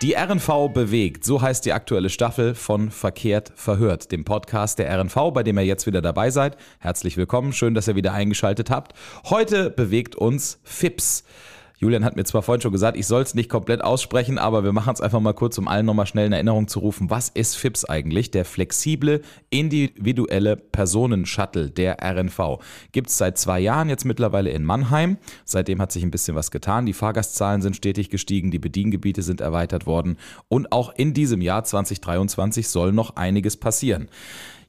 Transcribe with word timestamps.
Die 0.00 0.14
RNV 0.14 0.68
bewegt, 0.72 1.24
so 1.24 1.42
heißt 1.42 1.64
die 1.64 1.72
aktuelle 1.72 2.08
Staffel 2.08 2.54
von 2.54 2.92
Verkehrt 2.92 3.50
verhört, 3.56 4.12
dem 4.12 4.24
Podcast 4.24 4.78
der 4.78 4.96
RNV, 4.96 5.32
bei 5.34 5.42
dem 5.42 5.58
ihr 5.58 5.64
jetzt 5.64 5.88
wieder 5.88 6.00
dabei 6.00 6.30
seid. 6.30 6.56
Herzlich 6.78 7.16
willkommen, 7.16 7.52
schön, 7.52 7.74
dass 7.74 7.88
ihr 7.88 7.96
wieder 7.96 8.12
eingeschaltet 8.12 8.70
habt. 8.70 8.92
Heute 9.28 9.70
bewegt 9.70 10.14
uns 10.14 10.60
FIPS. 10.62 11.24
Julian 11.80 12.04
hat 12.04 12.16
mir 12.16 12.24
zwar 12.24 12.42
vorhin 12.42 12.60
schon 12.60 12.72
gesagt, 12.72 12.96
ich 12.96 13.06
soll 13.06 13.22
es 13.22 13.36
nicht 13.36 13.48
komplett 13.48 13.84
aussprechen, 13.84 14.36
aber 14.36 14.64
wir 14.64 14.72
machen 14.72 14.92
es 14.92 15.00
einfach 15.00 15.20
mal 15.20 15.32
kurz, 15.32 15.58
um 15.58 15.68
allen 15.68 15.86
nochmal 15.86 16.06
schnell 16.06 16.26
in 16.26 16.32
Erinnerung 16.32 16.66
zu 16.66 16.80
rufen. 16.80 17.08
Was 17.08 17.28
ist 17.28 17.56
FIPS 17.56 17.84
eigentlich? 17.84 18.32
Der 18.32 18.44
flexible, 18.44 19.22
individuelle 19.50 20.56
Personenshuttle 20.56 21.70
der 21.70 21.98
RNV. 22.02 22.58
Gibt 22.90 23.10
es 23.10 23.18
seit 23.18 23.38
zwei 23.38 23.60
Jahren 23.60 23.88
jetzt 23.88 24.04
mittlerweile 24.04 24.50
in 24.50 24.64
Mannheim. 24.64 25.18
Seitdem 25.44 25.80
hat 25.80 25.92
sich 25.92 26.02
ein 26.02 26.10
bisschen 26.10 26.34
was 26.34 26.50
getan. 26.50 26.84
Die 26.84 26.92
Fahrgastzahlen 26.92 27.62
sind 27.62 27.76
stetig 27.76 28.10
gestiegen, 28.10 28.50
die 28.50 28.58
Bediengebiete 28.58 29.22
sind 29.22 29.40
erweitert 29.40 29.86
worden 29.86 30.18
und 30.48 30.72
auch 30.72 30.92
in 30.96 31.14
diesem 31.14 31.40
Jahr 31.40 31.62
2023 31.62 32.68
soll 32.68 32.92
noch 32.92 33.14
einiges 33.14 33.56
passieren. 33.56 34.08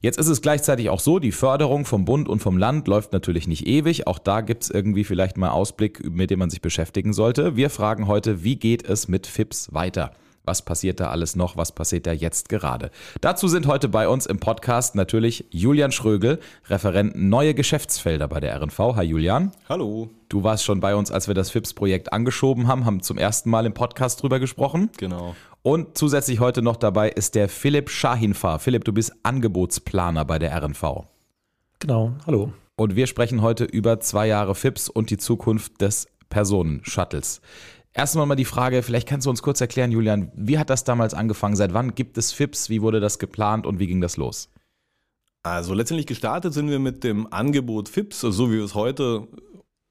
Jetzt 0.02 0.18
ist 0.18 0.28
es 0.28 0.40
gleichzeitig 0.40 0.88
auch 0.88 0.98
so, 0.98 1.18
die 1.18 1.30
Förderung 1.30 1.84
vom 1.84 2.06
Bund 2.06 2.26
und 2.26 2.38
vom 2.38 2.56
Land 2.56 2.88
läuft 2.88 3.12
natürlich 3.12 3.46
nicht 3.46 3.66
ewig. 3.66 4.06
Auch 4.06 4.18
da 4.18 4.40
gibt 4.40 4.62
es 4.62 4.70
irgendwie 4.70 5.04
vielleicht 5.04 5.36
mal 5.36 5.50
Ausblick, 5.50 6.10
mit 6.10 6.30
dem 6.30 6.38
man 6.38 6.48
sich 6.48 6.62
beschäftigen 6.62 7.12
sollte. 7.12 7.54
Wir 7.54 7.68
fragen 7.68 8.06
heute, 8.06 8.42
wie 8.42 8.56
geht 8.56 8.82
es 8.82 9.08
mit 9.08 9.26
FIPS 9.26 9.74
weiter? 9.74 10.12
Was 10.50 10.62
passiert 10.62 10.98
da 10.98 11.10
alles 11.10 11.36
noch? 11.36 11.56
Was 11.56 11.70
passiert 11.70 12.08
da 12.08 12.12
jetzt 12.12 12.48
gerade? 12.48 12.90
Dazu 13.20 13.46
sind 13.46 13.68
heute 13.68 13.88
bei 13.88 14.08
uns 14.08 14.26
im 14.26 14.40
Podcast 14.40 14.96
natürlich 14.96 15.44
Julian 15.50 15.92
Schrögel, 15.92 16.40
Referent 16.66 17.14
Neue 17.14 17.54
Geschäftsfelder 17.54 18.26
bei 18.26 18.40
der 18.40 18.60
RNV. 18.60 18.96
Hi 18.96 19.04
Julian. 19.04 19.52
Hallo. 19.68 20.10
Du 20.28 20.42
warst 20.42 20.64
schon 20.64 20.80
bei 20.80 20.96
uns, 20.96 21.12
als 21.12 21.28
wir 21.28 21.36
das 21.36 21.50
FIPS-Projekt 21.50 22.12
angeschoben 22.12 22.66
haben, 22.66 22.84
haben 22.84 23.00
zum 23.00 23.16
ersten 23.16 23.48
Mal 23.48 23.64
im 23.64 23.74
Podcast 23.74 24.24
drüber 24.24 24.40
gesprochen. 24.40 24.90
Genau. 24.96 25.36
Und 25.62 25.96
zusätzlich 25.96 26.40
heute 26.40 26.62
noch 26.62 26.76
dabei 26.76 27.10
ist 27.10 27.36
der 27.36 27.48
Philipp 27.48 27.88
Schahinfahr. 27.88 28.58
Philipp, 28.58 28.84
du 28.84 28.92
bist 28.92 29.12
Angebotsplaner 29.22 30.24
bei 30.24 30.40
der 30.40 30.60
RNV. 30.60 31.04
Genau, 31.78 32.14
hallo. 32.26 32.52
Und 32.74 32.96
wir 32.96 33.06
sprechen 33.06 33.40
heute 33.40 33.62
über 33.62 34.00
zwei 34.00 34.26
Jahre 34.26 34.56
FIPS 34.56 34.88
und 34.88 35.10
die 35.10 35.18
Zukunft 35.18 35.80
des 35.80 36.08
Personenshuttles. 36.28 37.40
Erstmal 37.92 38.26
mal 38.26 38.36
die 38.36 38.44
Frage, 38.44 38.82
vielleicht 38.82 39.08
kannst 39.08 39.26
du 39.26 39.30
uns 39.30 39.42
kurz 39.42 39.60
erklären, 39.60 39.90
Julian, 39.90 40.30
wie 40.34 40.58
hat 40.58 40.70
das 40.70 40.84
damals 40.84 41.12
angefangen? 41.12 41.56
Seit 41.56 41.74
wann 41.74 41.94
gibt 41.94 42.18
es 42.18 42.32
FIPS? 42.32 42.70
Wie 42.70 42.82
wurde 42.82 43.00
das 43.00 43.18
geplant 43.18 43.66
und 43.66 43.78
wie 43.80 43.88
ging 43.88 44.00
das 44.00 44.16
los? 44.16 44.48
Also 45.42 45.74
letztendlich 45.74 46.06
gestartet 46.06 46.52
sind 46.52 46.68
wir 46.68 46.78
mit 46.78 47.02
dem 47.02 47.32
Angebot 47.32 47.88
FIPS, 47.88 48.20
so 48.20 48.50
wie 48.50 48.58
wir 48.58 48.64
es 48.64 48.74
heute 48.74 49.26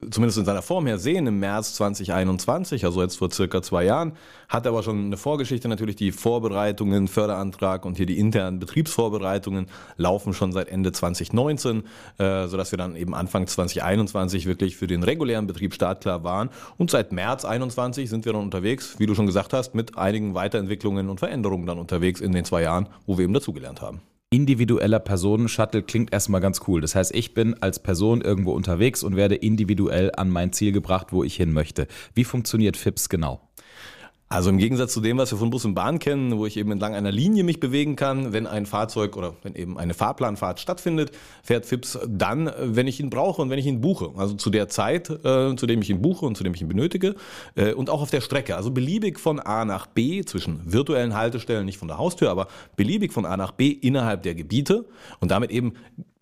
zumindest 0.10 0.38
in 0.38 0.46
seiner 0.46 0.62
Form 0.62 0.88
her 0.88 0.98
sehen, 0.98 1.28
im 1.28 1.40
März 1.40 1.74
2021, 1.76 2.86
also 2.86 3.02
jetzt 3.02 3.18
vor 3.18 3.32
circa 3.32 3.62
zwei 3.62 3.84
Jahren, 3.84 4.14
hat 4.48 4.66
aber 4.66 4.82
schon 4.82 5.06
eine 5.06 5.18
Vorgeschichte. 5.18 5.68
Natürlich, 5.68 5.98
die 5.98 6.12
Vorbereitungen, 6.12 7.08
Förderantrag 7.08 7.86
und 7.86 7.98
hier 7.98 8.06
die 8.06 8.18
internen 8.18 8.60
Betriebsvorbereitungen 8.60 9.68
laufen 9.98 10.34
schon 10.34 10.52
seit 10.52 10.70
Ende 10.70 10.92
2019, 10.92 11.84
äh, 12.18 12.48
sodass 12.48 12.72
wir 12.72 12.78
dann 12.78 12.96
eben 12.96 13.14
Anfang 13.14 13.48
2021 13.48 14.46
wirklich 14.46 14.78
für 14.78 14.88
den 14.88 15.04
regulären 15.04 15.48
Betrieb 15.48 15.74
startklar 15.74 16.24
waren. 16.24 16.50
Und 16.78 16.92
seit 16.92 17.12
März 17.12 17.44
21 17.44 18.10
sind 18.10 18.26
wir 18.26 18.34
dann 18.34 18.42
unterwegs, 18.42 18.96
wie 19.00 19.06
du 19.06 19.16
schon 19.16 19.26
gesagt 19.26 19.54
hast, 19.54 19.76
mit 19.76 19.98
einigen 19.98 20.34
Weiterentwicklungen 20.34 21.10
und 21.10 21.20
Veränderungen 21.20 21.66
dann 21.66 21.78
unterwegs 21.78 22.22
in 22.22 22.32
den 22.32 22.46
zwei 22.46 22.62
Jahren, 22.62 22.88
wo 23.06 23.18
wir 23.18 23.26
eben 23.26 23.34
dazugelernt 23.34 23.82
haben 23.82 24.02
individueller 24.32 25.00
Personenshuttle 25.00 25.82
klingt 25.82 26.14
erstmal 26.14 26.42
ganz 26.42 26.62
cool. 26.68 26.82
Das 26.82 26.94
heißt, 26.94 27.16
ich 27.16 27.34
bin 27.34 27.56
als 27.62 27.80
Person 27.80 28.22
irgendwo 28.22 28.52
unterwegs 28.52 29.02
und 29.04 29.16
werde 29.16 29.36
individuell 29.36 30.12
an 30.16 30.30
mein 30.30 30.54
Ziel 30.54 30.72
gebracht, 30.72 31.08
wo 31.12 31.24
ich 31.24 31.36
hin 31.36 31.52
möchte. 31.52 31.88
Wie 32.14 32.24
funktioniert 32.24 32.78
FIPS 32.78 33.10
genau? 33.10 33.42
Also 34.32 34.52
im 34.52 34.60
Gegensatz 34.60 34.94
zu 34.94 35.02
dem, 35.02 35.18
was 35.18 35.32
wir 35.32 35.40
von 35.40 35.50
Bus 35.50 35.66
und 35.66 35.74
Bahn 35.74 35.98
kennen, 35.98 36.38
wo 36.38 36.46
ich 36.46 36.56
eben 36.56 36.72
entlang 36.72 36.94
einer 36.94 37.12
Linie 37.12 37.44
mich 37.44 37.60
bewegen 37.60 37.96
kann, 37.96 38.32
wenn 38.32 38.46
ein 38.46 38.68
Fahrzeug 38.68 39.18
oder 39.18 39.34
wenn 39.42 39.56
eben 39.56 39.80
eine 39.80 39.96
Fahrplanfahrt 39.96 40.60
stattfindet, 40.60 41.12
fährt 41.42 41.66
FIPS 41.66 41.98
dann, 42.08 42.52
wenn 42.60 42.86
ich 42.86 43.00
ihn 43.00 43.10
brauche 43.10 43.42
und 43.42 43.50
wenn 43.50 43.58
ich 43.58 43.66
ihn 43.66 43.82
buche. 43.82 44.12
Also 44.18 44.36
zu 44.36 44.52
der 44.52 44.70
Zeit, 44.70 45.10
äh, 45.10 45.56
zu 45.56 45.66
dem 45.66 45.82
ich 45.82 45.90
ihn 45.90 46.04
buche 46.04 46.28
und 46.28 46.38
zu 46.38 46.44
dem 46.44 46.54
ich 46.54 46.62
ihn 46.62 46.68
benötige 46.68 47.16
äh, 47.56 47.74
und 47.74 47.90
auch 47.90 48.04
auf 48.04 48.12
der 48.12 48.22
Strecke. 48.22 48.56
Also 48.56 48.70
beliebig 48.70 49.20
von 49.20 49.40
A 49.40 49.66
nach 49.66 49.88
B 49.88 50.24
zwischen 50.24 50.62
virtuellen 50.72 51.16
Haltestellen, 51.16 51.66
nicht 51.66 51.80
von 51.80 51.88
der 51.88 51.98
Haustür, 51.98 52.30
aber 52.30 52.50
beliebig 52.76 53.12
von 53.12 53.26
A 53.26 53.36
nach 53.36 53.54
B 53.54 53.70
innerhalb 53.70 54.22
der 54.22 54.36
Gebiete 54.36 54.86
und 55.20 55.32
damit 55.32 55.50
eben 55.50 55.74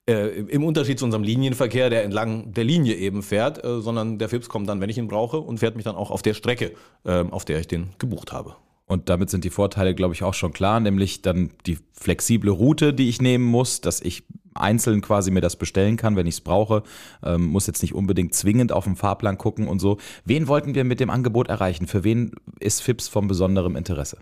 äh, 0.07 0.28
Im 0.28 0.63
Unterschied 0.63 1.00
zu 1.00 1.06
unserem 1.06 1.23
Linienverkehr, 1.23 1.90
der 1.90 2.03
entlang 2.03 2.53
der 2.53 2.63
Linie 2.63 2.95
eben 2.95 3.23
fährt, 3.23 3.63
äh, 3.63 3.81
sondern 3.81 4.18
der 4.18 4.29
FIPS 4.29 4.50
kommt 4.50 4.69
dann, 4.69 4.79
wenn 4.79 4.90
ich 4.90 4.97
ihn 4.97 5.07
brauche 5.07 5.40
und 5.40 5.59
fährt 5.59 5.75
mich 5.75 5.85
dann 5.85 5.95
auch 5.95 6.12
auf 6.12 6.22
der 6.22 6.34
Strecke, 6.34 6.73
äh, 7.03 7.25
auf 7.29 7.45
der 7.45 7.59
ich 7.59 7.68
den 7.68 7.90
gebucht 8.00 8.31
habe. 8.31 8.56
Und 8.85 9.09
damit 9.09 9.29
sind 9.29 9.44
die 9.44 9.50
Vorteile, 9.50 9.94
glaube 9.94 10.13
ich, 10.13 10.23
auch 10.23 10.34
schon 10.34 10.53
klar, 10.53 10.79
nämlich 10.79 11.22
dann 11.22 11.51
die 11.66 11.78
flexible 11.91 12.50
Route, 12.50 12.94
die 12.94 13.09
ich 13.09 13.22
nehmen 13.22 13.44
muss, 13.44 13.81
dass 13.81 14.00
ich 14.00 14.23
einzeln 14.53 15.01
quasi 15.01 15.29
mir 15.29 15.41
das 15.41 15.57
bestellen 15.57 15.97
kann, 15.97 16.16
wenn 16.16 16.25
ich 16.25 16.35
es 16.35 16.41
brauche. 16.41 16.84
Ähm, 17.22 17.46
muss 17.47 17.67
jetzt 17.67 17.81
nicht 17.81 17.94
unbedingt 17.94 18.34
zwingend 18.34 18.72
auf 18.72 18.85
dem 18.85 18.96
Fahrplan 18.96 19.38
gucken 19.38 19.67
und 19.67 19.79
so. 19.79 19.97
Wen 20.23 20.47
wollten 20.47 20.73
wir 20.73 20.85
mit 20.85 21.01
dem 21.01 21.09
Angebot 21.09 21.50
erreichen? 21.50 21.85
Für 21.85 22.06
wen 22.06 22.31
ist 22.59 22.81
FIPS 22.81 23.09
von 23.09 23.28
besonderem 23.28 23.75
Interesse? 23.75 24.19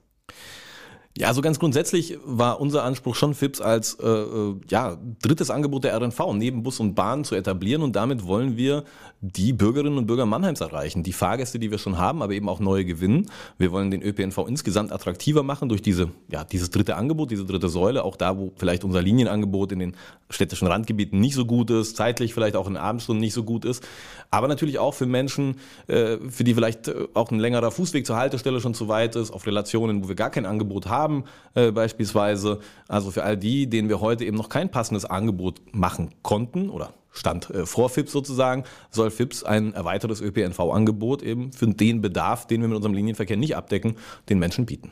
Ja, 1.17 1.29
also 1.29 1.41
ganz 1.41 1.59
grundsätzlich 1.59 2.17
war 2.25 2.59
unser 2.59 2.83
Anspruch 2.83 3.15
schon 3.15 3.35
FIPS 3.35 3.61
als 3.61 3.93
äh, 4.01 4.05
äh 4.05 4.55
ja, 4.69 4.97
drittes 5.21 5.49
Angebot 5.49 5.85
der 5.85 5.95
RNV 5.95 6.33
neben 6.33 6.61
Bus 6.61 6.81
und 6.81 6.93
Bahn 6.93 7.23
zu 7.23 7.35
etablieren. 7.35 7.83
Und 7.83 7.95
damit 7.95 8.27
wollen 8.27 8.57
wir 8.57 8.83
die 9.21 9.53
Bürgerinnen 9.53 9.97
und 9.97 10.07
Bürger 10.07 10.25
Mannheims 10.25 10.59
erreichen, 10.59 11.03
die 11.03 11.13
Fahrgäste, 11.13 11.57
die 11.57 11.71
wir 11.71 11.77
schon 11.77 11.97
haben, 11.97 12.21
aber 12.21 12.33
eben 12.33 12.49
auch 12.49 12.59
neue 12.59 12.83
gewinnen. 12.83 13.31
Wir 13.57 13.71
wollen 13.71 13.91
den 13.91 14.03
ÖPNV 14.03 14.39
insgesamt 14.45 14.91
attraktiver 14.91 15.41
machen 15.41 15.69
durch 15.69 15.81
diese, 15.81 16.09
ja, 16.29 16.43
dieses 16.43 16.69
dritte 16.69 16.97
Angebot, 16.97 17.31
diese 17.31 17.45
dritte 17.45 17.69
Säule, 17.69 18.03
auch 18.03 18.17
da, 18.17 18.37
wo 18.37 18.51
vielleicht 18.57 18.83
unser 18.83 19.01
Linienangebot 19.01 19.71
in 19.71 19.79
den 19.79 19.95
städtischen 20.29 20.67
Randgebieten 20.67 21.21
nicht 21.21 21.35
so 21.35 21.45
gut 21.45 21.69
ist, 21.69 21.95
zeitlich 21.95 22.33
vielleicht 22.33 22.57
auch 22.57 22.67
in 22.67 22.75
Abendstunden 22.75 23.21
nicht 23.21 23.33
so 23.33 23.43
gut 23.43 23.63
ist, 23.63 23.87
aber 24.31 24.49
natürlich 24.49 24.79
auch 24.79 24.93
für 24.93 25.05
Menschen, 25.05 25.55
äh, 25.87 26.17
für 26.29 26.43
die 26.43 26.53
vielleicht 26.53 26.89
äh, 26.89 27.07
auch 27.13 27.31
ein 27.31 27.39
längerer 27.39 27.71
Fußweg 27.71 28.05
zur 28.05 28.17
Haltestelle 28.17 28.59
schon 28.59 28.73
zu 28.73 28.89
weit 28.89 29.15
ist, 29.15 29.31
auf 29.31 29.47
Relationen, 29.47 30.03
wo 30.03 30.09
wir 30.09 30.15
gar 30.15 30.29
kein 30.29 30.45
Angebot 30.45 30.87
haben 30.87 31.04
haben 31.05 31.23
äh, 31.53 31.71
beispielsweise. 31.71 32.59
Also 32.87 33.11
für 33.11 33.23
all 33.23 33.37
die, 33.37 33.67
denen 33.67 33.89
wir 33.89 34.01
heute 34.01 34.25
eben 34.25 34.37
noch 34.37 34.49
kein 34.49 34.69
passendes 34.69 35.05
Angebot 35.05 35.61
machen 35.71 36.09
konnten 36.23 36.69
oder 36.69 36.93
Stand 37.11 37.49
äh, 37.51 37.65
vor 37.65 37.89
FIPS 37.89 38.11
sozusagen, 38.11 38.63
soll 38.89 39.11
FIPS 39.11 39.43
ein 39.43 39.73
erweitertes 39.73 40.21
ÖPNV-Angebot 40.21 41.21
eben 41.21 41.53
für 41.53 41.67
den 41.67 42.01
Bedarf, 42.01 42.47
den 42.47 42.61
wir 42.61 42.67
mit 42.67 42.75
unserem 42.75 42.95
Linienverkehr 42.95 43.37
nicht 43.37 43.55
abdecken, 43.55 43.95
den 44.29 44.39
Menschen 44.39 44.65
bieten. 44.65 44.91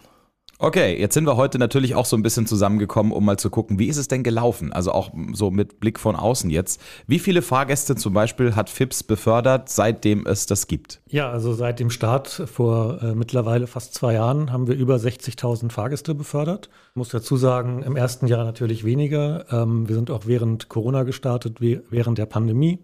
Okay, 0.60 0.98
jetzt 1.00 1.16
sind 1.16 1.26
wir 1.26 1.36
heute 1.36 1.58
natürlich 1.58 1.96
auch 1.96 2.06
so 2.06 2.16
ein 2.16 2.22
bisschen 2.22 2.46
zusammengekommen, 2.46 3.12
um 3.12 3.26
mal 3.26 3.38
zu 3.38 3.50
gucken, 3.50 3.80
wie 3.80 3.88
ist 3.88 3.98
es 3.98 4.08
denn 4.08 4.24
gelaufen? 4.24 4.72
Also 4.72 4.92
auch 4.92 5.12
so 5.34 5.52
mit 5.52 5.80
Blick 5.80 6.00
von 6.00 6.16
außen 6.16 6.50
jetzt. 6.50 6.80
Wie 7.08 7.20
viele 7.20 7.42
Fahrgäste 7.42 7.96
zum 7.96 8.14
Beispiel 8.14 8.56
hat 8.56 8.70
FIPS 8.70 9.04
befördert, 9.04 9.70
seitdem 9.70 10.26
es 10.28 10.46
das 10.46 10.68
gibt? 10.68 11.02
Ja, 11.10 11.30
also 11.30 11.54
seit 11.54 11.80
dem 11.80 11.90
Start 11.90 12.30
vor 12.30 13.02
äh, 13.02 13.16
mittlerweile 13.16 13.68
fast 13.68 13.96
zwei 13.96 14.14
Jahren 14.14 14.52
haben 14.52 14.68
wir 14.68 14.76
über 14.76 14.96
60.000 14.96 15.72
Fahrgäste 15.72 16.14
befördert. 16.16 16.70
Ich 16.92 16.96
muss 16.96 17.10
dazu 17.10 17.36
sagen, 17.36 17.82
im 17.84 17.96
ersten 17.96 18.28
Jahr 18.28 18.46
natürlich 18.46 18.86
weniger. 18.86 19.46
Ähm, 19.52 19.90
wir 19.90 19.96
sind 19.96 20.12
auch 20.12 20.28
während 20.28 20.70
Corona 20.70 21.04
gestartet, 21.04 21.58
während 21.60 22.18
der 22.20 22.28
Pandemie 22.28 22.80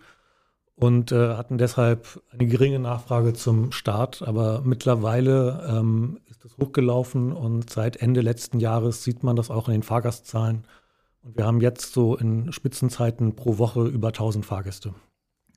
und 0.80 1.12
äh, 1.12 1.36
hatten 1.36 1.58
deshalb 1.58 2.22
eine 2.32 2.48
geringe 2.48 2.80
Nachfrage 2.80 3.34
zum 3.34 3.74
Start. 3.74 4.24
Aber 4.26 4.62
mittlerweile 4.64 5.68
ähm, 5.70 6.20
ist 6.40 6.54
es 6.54 6.58
hochgelaufen 6.58 7.34
und 7.34 7.70
seit 7.70 7.98
Ende 7.98 8.22
letzten 8.22 8.60
Jahres 8.60 9.04
sieht 9.04 9.24
man 9.24 9.36
das 9.36 9.50
auch 9.50 9.68
in 9.68 9.74
den 9.74 9.84
Fahrgastzahlen. 9.84 10.66
Und 11.22 11.38
wir 11.38 11.46
haben 11.46 11.60
jetzt 11.60 11.94
so 11.94 12.16
in 12.16 12.54
Spitzenzeiten 12.54 13.36
pro 13.36 13.58
Woche 13.58 13.86
über 13.88 14.10
1000 14.10 14.46
Fahrgäste. 14.46 14.94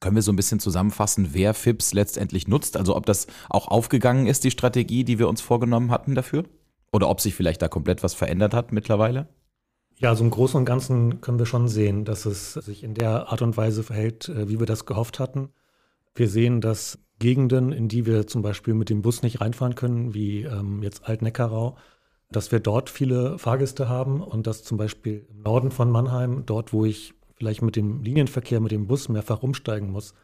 Können 0.00 0.16
wir 0.16 0.22
so 0.22 0.32
ein 0.32 0.36
bisschen 0.36 0.58
zusammenfassen, 0.58 1.28
wer 1.32 1.54
FIPS 1.54 1.94
letztendlich 1.94 2.48
nutzt? 2.48 2.76
Also 2.76 2.96
ob 2.96 3.06
das 3.06 3.28
auch 3.48 3.68
aufgegangen 3.68 4.26
ist, 4.26 4.42
die 4.42 4.50
Strategie, 4.50 5.04
die 5.04 5.20
wir 5.20 5.28
uns 5.28 5.40
vorgenommen 5.40 5.92
hatten 5.92 6.16
dafür? 6.16 6.44
Oder 6.92 7.08
ob 7.08 7.20
sich 7.20 7.36
vielleicht 7.36 7.62
da 7.62 7.68
komplett 7.68 8.02
was 8.02 8.12
verändert 8.12 8.52
hat 8.52 8.72
mittlerweile? 8.72 9.28
Ja, 9.98 10.16
so 10.16 10.24
im 10.24 10.30
Großen 10.30 10.58
und 10.58 10.64
Ganzen 10.64 11.20
können 11.20 11.38
wir 11.38 11.46
schon 11.46 11.68
sehen, 11.68 12.04
dass 12.04 12.26
es 12.26 12.54
sich 12.54 12.82
in 12.82 12.94
der 12.94 13.28
Art 13.30 13.40
und 13.40 13.56
Weise 13.56 13.84
verhält, 13.84 14.28
äh, 14.28 14.48
wie 14.48 14.58
wir 14.58 14.66
das 14.66 14.84
gehofft 14.84 15.20
hatten. 15.20 15.50
Wir 16.16 16.28
sehen, 16.28 16.60
dass 16.60 16.98
Gegenden, 17.22 17.72
in 17.72 17.88
die 17.88 18.04
wir 18.04 18.26
zum 18.26 18.42
Beispiel 18.42 18.74
mit 18.74 18.90
dem 18.90 19.00
Bus 19.00 19.22
nicht 19.22 19.40
reinfahren 19.40 19.74
können, 19.74 20.12
wie 20.12 20.42
ähm, 20.42 20.82
jetzt 20.82 21.08
Altneckarau, 21.08 21.76
dass 22.30 22.52
wir 22.52 22.60
dort 22.60 22.90
viele 22.90 23.38
Fahrgäste 23.38 23.88
haben 23.88 24.20
und 24.20 24.46
dass 24.46 24.64
zum 24.64 24.76
Beispiel 24.76 25.24
im 25.30 25.42
Norden 25.42 25.70
von 25.70 25.90
Mannheim, 25.90 26.42
dort 26.44 26.72
wo 26.72 26.84
ich 26.84 27.14
vielleicht 27.36 27.62
mit 27.62 27.76
dem 27.76 28.02
Linienverkehr, 28.02 28.60
mit 28.60 28.72
dem 28.72 28.86
Bus 28.86 29.08
mehrfach 29.08 29.42
umsteigen 29.42 29.90
muss, 29.90 30.14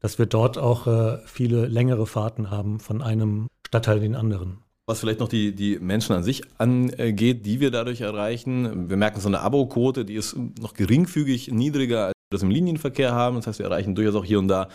dass 0.00 0.18
wir 0.18 0.26
dort 0.26 0.58
auch 0.58 0.86
äh, 0.86 1.18
viele 1.24 1.66
längere 1.66 2.06
Fahrten 2.06 2.50
haben 2.50 2.80
von 2.80 3.02
einem 3.02 3.48
Stadtteil 3.66 3.96
in 3.96 4.02
den 4.02 4.16
anderen. 4.16 4.58
Was 4.86 5.00
vielleicht 5.00 5.20
noch 5.20 5.28
die, 5.28 5.54
die 5.54 5.78
Menschen 5.78 6.14
an 6.14 6.22
sich 6.22 6.42
angeht, 6.58 7.46
die 7.46 7.60
wir 7.60 7.70
dadurch 7.70 8.00
erreichen. 8.00 8.90
Wir 8.90 8.96
merken 8.96 9.20
so 9.20 9.28
eine 9.28 9.40
Abo-Quote, 9.40 10.04
die 10.04 10.14
ist 10.14 10.36
noch 10.60 10.74
geringfügig 10.74 11.48
niedriger 11.52 12.12
das 12.32 12.42
im 12.42 12.50
Linienverkehr 12.50 13.12
haben. 13.12 13.36
Das 13.36 13.46
heißt, 13.46 13.58
wir 13.58 13.66
erreichen 13.66 13.94
durchaus 13.94 14.14
auch 14.14 14.24
hier 14.24 14.38
und 14.38 14.48
da 14.48 14.68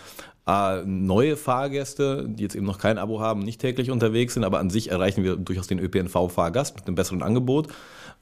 äh, 0.48 0.84
neue 0.86 1.36
Fahrgäste, 1.36 2.26
die 2.28 2.44
jetzt 2.44 2.56
eben 2.56 2.66
noch 2.66 2.80
kein 2.80 2.98
Abo 2.98 3.20
haben, 3.20 3.42
nicht 3.42 3.62
täglich 3.62 3.92
unterwegs 3.92 4.34
sind, 4.34 4.44
aber 4.44 4.60
an 4.60 4.70
sich 4.70 4.92
erreichen 4.92 5.24
wir 5.24 5.36
durchaus 5.36 5.68
den 5.68 5.80
ÖPNV-Fahrgast 5.80 6.76
mit 6.76 6.88
einem 6.88 6.96
besseren 6.96 7.22
Angebot. 7.22 7.68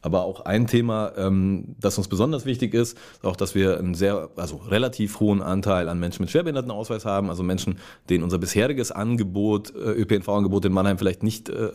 Aber 0.06 0.24
auch 0.24 0.42
ein 0.42 0.68
Thema, 0.68 1.14
ähm, 1.18 1.76
das 1.80 1.98
uns 1.98 2.08
besonders 2.08 2.46
wichtig 2.46 2.76
ist, 2.76 2.96
ist 2.96 3.26
auch, 3.26 3.36
dass 3.36 3.56
wir 3.56 3.80
einen 3.80 3.96
sehr, 3.96 4.30
also 4.36 4.58
relativ 4.58 5.20
hohen 5.20 5.42
Anteil 5.42 5.90
an 5.90 6.00
Menschen 6.00 6.22
mit 6.22 6.30
Schwerbehindertenausweis 6.30 7.06
haben, 7.06 7.32
also 7.32 7.42
Menschen, 7.42 7.80
denen 8.08 8.24
unser 8.24 8.38
bisheriges 8.38 8.92
Angebot, 8.92 9.74
äh, 9.74 9.80
ÖPNV-Angebot 9.80 10.66
in 10.66 10.74
Mannheim 10.74 11.00
vielleicht 11.00 11.24
nicht, 11.24 11.50
äh, 11.50 11.72